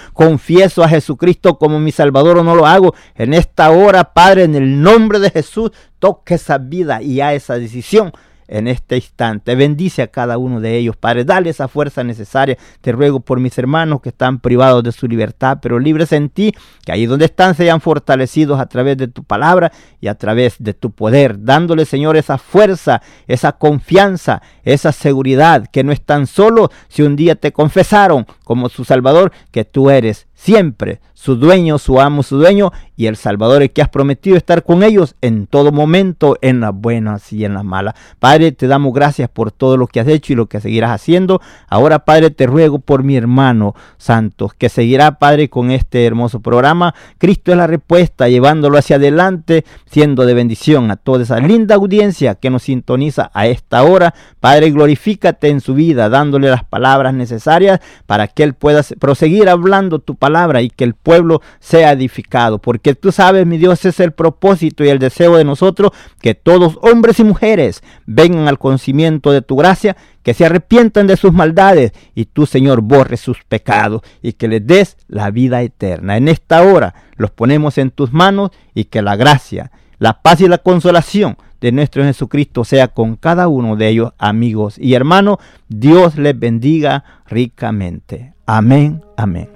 Confieso 0.47 0.85
a 0.85 0.89
Jesucristo 0.89 1.59
como 1.59 1.81
mi 1.81 1.91
Salvador 1.91 2.39
o 2.39 2.45
no 2.45 2.55
lo 2.55 2.67
hago. 2.67 2.95
En 3.17 3.35
esta 3.35 3.73
hora, 3.73 4.13
Padre, 4.15 4.45
en 4.45 4.55
el 4.55 4.81
nombre 4.81 5.19
de 5.19 5.31
Jesús, 5.31 5.73
toque 5.99 6.35
esa 6.35 6.59
vida 6.59 7.03
y 7.03 7.21
a 7.21 7.35
esa 7.35 7.59
decisión 7.59 8.13
en 8.49 8.69
este 8.69 8.97
instante. 8.97 9.55
Bendice 9.55 10.03
a 10.03 10.07
cada 10.09 10.39
uno 10.39 10.61
de 10.61 10.77
ellos, 10.77 10.97
Padre. 10.97 11.25
Dale 11.25 11.51
esa 11.51 11.69
fuerza 11.69 12.05
necesaria. 12.05 12.57
Te 12.81 12.93
ruego 12.93 13.21
por 13.21 13.41
mis 13.41 13.57
hermanos 13.59 14.01
que 14.01 14.11
están 14.11 14.39
privados 14.41 14.83
de 14.83 14.93
su 14.93 15.09
libertad, 15.09 15.59
pero 15.61 15.79
libres 15.79 16.13
en 16.13 16.29
ti, 16.29 16.53
que 16.85 16.93
ahí 16.93 17.07
donde 17.07 17.25
están 17.27 17.55
sean 17.55 17.81
fortalecidos 17.81 18.61
a 18.61 18.67
través 18.67 18.97
de 18.97 19.09
tu 19.09 19.25
palabra 19.25 19.73
y 20.01 20.09
a 20.09 20.15
través 20.15 20.57
de 20.59 20.75
tu 20.75 20.91
poder, 20.91 21.43
dándole, 21.43 21.85
Señor, 21.85 22.17
esa 22.17 22.39
fuerza, 22.39 23.03
esa 23.27 23.53
confianza, 23.53 24.43
esa 24.63 24.93
seguridad, 24.93 25.67
que 25.67 25.85
no 25.85 25.93
están 25.93 26.27
solos 26.27 26.71
si 26.89 27.03
un 27.03 27.17
día 27.17 27.35
te 27.35 27.53
confesaron 27.53 28.27
como 28.45 28.69
su 28.69 28.85
Salvador, 28.85 29.33
que 29.51 29.65
tú 29.65 29.91
eres 29.91 30.27
siempre 30.37 31.01
su 31.15 31.35
dueño, 31.35 31.79
su 31.79 31.99
amo, 31.99 32.23
su 32.23 32.37
dueño 32.37 32.73
y 32.95 33.07
el 33.07 33.17
Salvador, 33.17 33.63
el 33.63 33.71
que 33.71 33.81
has 33.81 33.89
prometido 33.89 34.37
estar 34.37 34.63
con 34.63 34.83
ellos 34.83 35.17
en 35.23 35.47
todo 35.47 35.73
momento, 35.73 36.37
en 36.43 36.61
las 36.61 36.75
buenas 36.75 37.33
y 37.33 37.45
en 37.47 37.55
las 37.55 37.65
malas. 37.65 37.95
Padre, 38.19 38.53
te 38.53 38.69
damos 38.69 38.93
gracias 38.93 39.31
por 39.31 39.51
todo 39.51 39.79
lo 39.79 39.87
que 39.87 39.99
has 39.99 40.09
hecho 40.09 40.35
y 40.35 40.37
lo 40.37 40.47
que 40.47 40.61
seguirás 40.61 40.91
haciendo. 40.91 41.41
Ahora, 41.69 42.05
Padre, 42.05 42.31
te 42.31 42.47
ruego 42.47 42.79
por 42.79 43.03
mi 43.03 43.17
hermano 43.17 43.75
Santos, 43.97 44.53
que 44.53 44.69
seguirá, 44.69 45.19
Padre, 45.19 45.49
con 45.49 45.71
este 45.71 46.05
hermoso 46.05 46.41
programa. 46.41 46.95
Cristo 47.17 47.51
es 47.51 47.57
la 47.57 47.67
respuesta, 47.67 48.29
llevándolo 48.29 48.77
hacia 48.77 48.97
adelante, 48.97 49.65
siendo 49.87 50.27
de 50.27 50.35
bendición 50.35 50.91
a 50.91 50.97
toda 50.97 51.23
esa 51.23 51.41
linda 51.41 51.77
audiencia 51.77 52.35
que 52.35 52.51
nos 52.51 52.65
sintoniza 52.65 53.31
a 53.33 53.47
esta 53.47 53.83
hora. 53.85 54.15
Padre, 54.39 54.71
glorifícate 54.71 55.49
en 55.49 55.63
su 55.63 55.75
vida, 55.75 56.11
dándole 56.11 56.51
las 56.51 56.65
palabras 56.65 57.15
necesarias 57.15 57.81
para 58.05 58.29
que 58.29 58.43
él 58.43 58.53
pueda 58.53 58.83
proseguir 59.01 59.49
hablando 59.49 59.99
tu 59.99 60.15
palabra 60.15 60.27
y 60.63 60.71
que 60.71 60.85
el 60.85 60.95
pueblo 60.95 61.41
sea 61.61 61.93
edificado. 61.93 62.59
Porque 62.59 62.95
tú 62.95 63.13
sabes, 63.13 63.47
mi 63.47 63.59
Dios, 63.59 63.85
es 63.85 64.01
el 64.01 64.13
propósito 64.13 64.85
y 64.85 64.89
el 64.89 64.99
deseo 64.99 65.37
de 65.37 65.45
nosotros 65.45 65.93
que 66.21 66.35
todos 66.35 66.79
hombres 66.83 67.19
y 67.21 67.25
mujeres 67.25 67.83
vengan 68.07 68.49
al 68.49 68.59
conocimiento 68.59 69.33
de 69.33 69.43
tu 69.43 69.57
gracia, 69.57 69.97
que 70.23 70.35
se 70.35 70.45
arrepientan 70.45 71.07
de 71.07 71.17
sus 71.17 71.33
maldades 71.33 71.93
y 72.15 72.27
tú, 72.27 72.47
Señor, 72.47 72.83
borres 72.83 73.21
sus 73.21 73.39
pecados 73.49 74.03
y 74.23 74.35
que 74.35 74.49
les 74.49 74.67
des 74.67 74.97
la 75.09 75.31
vida 75.31 75.63
eterna. 75.63 76.17
En 76.17 76.29
esta 76.29 76.63
hora 76.63 76.95
los 77.17 77.31
ponemos 77.31 77.79
en 77.79 77.91
tus 77.91 78.13
manos 78.13 78.51
y 78.75 78.85
que 78.85 79.03
la 79.03 79.17
gracia, 79.17 79.71
la 79.99 80.21
paz 80.21 80.41
y 80.41 80.49
la 80.49 80.59
consolación 80.59 81.37
de 81.61 81.73
nuestro 81.73 82.05
Jesucristo 82.05 82.65
sea 82.65 82.89
con 82.89 83.17
cada 83.17 83.49
uno 83.49 83.77
de 83.77 83.89
ellos, 83.89 84.13
amigos 84.19 84.77
y 84.79 84.95
hermanos. 84.95 85.39
Dios 85.69 86.17
les 86.17 86.39
bendiga 86.39 87.05
ricamente. 87.27 88.35
Amén, 88.47 89.03
amén. 89.17 89.56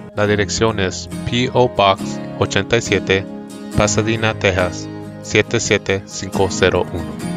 la 0.15 0.25
dirección 0.27 0.79
es 0.79 1.09
P.O. 1.29 1.67
Box 1.69 2.01
87, 2.39 3.25
Pasadena, 3.77 4.33
Texas 4.33 4.87
77501. 5.23 6.85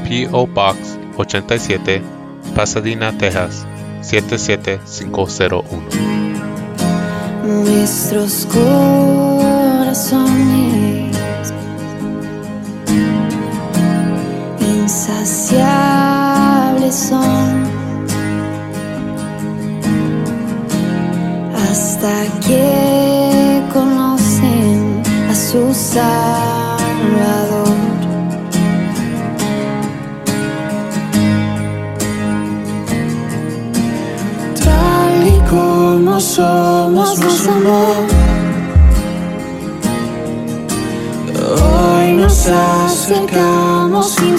P.O. 0.09 0.47
Box 0.47 0.99
87, 1.17 2.03
Pasadena, 2.55 3.13
Texas 3.17 3.67
77501. 4.03 5.65
Nuestros 7.45 8.47
corazones 8.47 10.25
insaciables 14.61 16.95
son 16.95 17.64
hasta 22.05 22.39
que 22.47 23.63
conocen 23.73 25.03
a 25.31 25.35
su 25.35 25.73
Salvador. 25.73 26.85
Tal 34.63 35.27
y 35.27 35.39
como 35.49 36.21
somos, 36.21 37.19
nos 37.19 37.49
amó. 37.49 38.07
Hoy 41.63 42.13
nos 42.15 42.47
acercamos 42.49 44.11
sin 44.11 44.39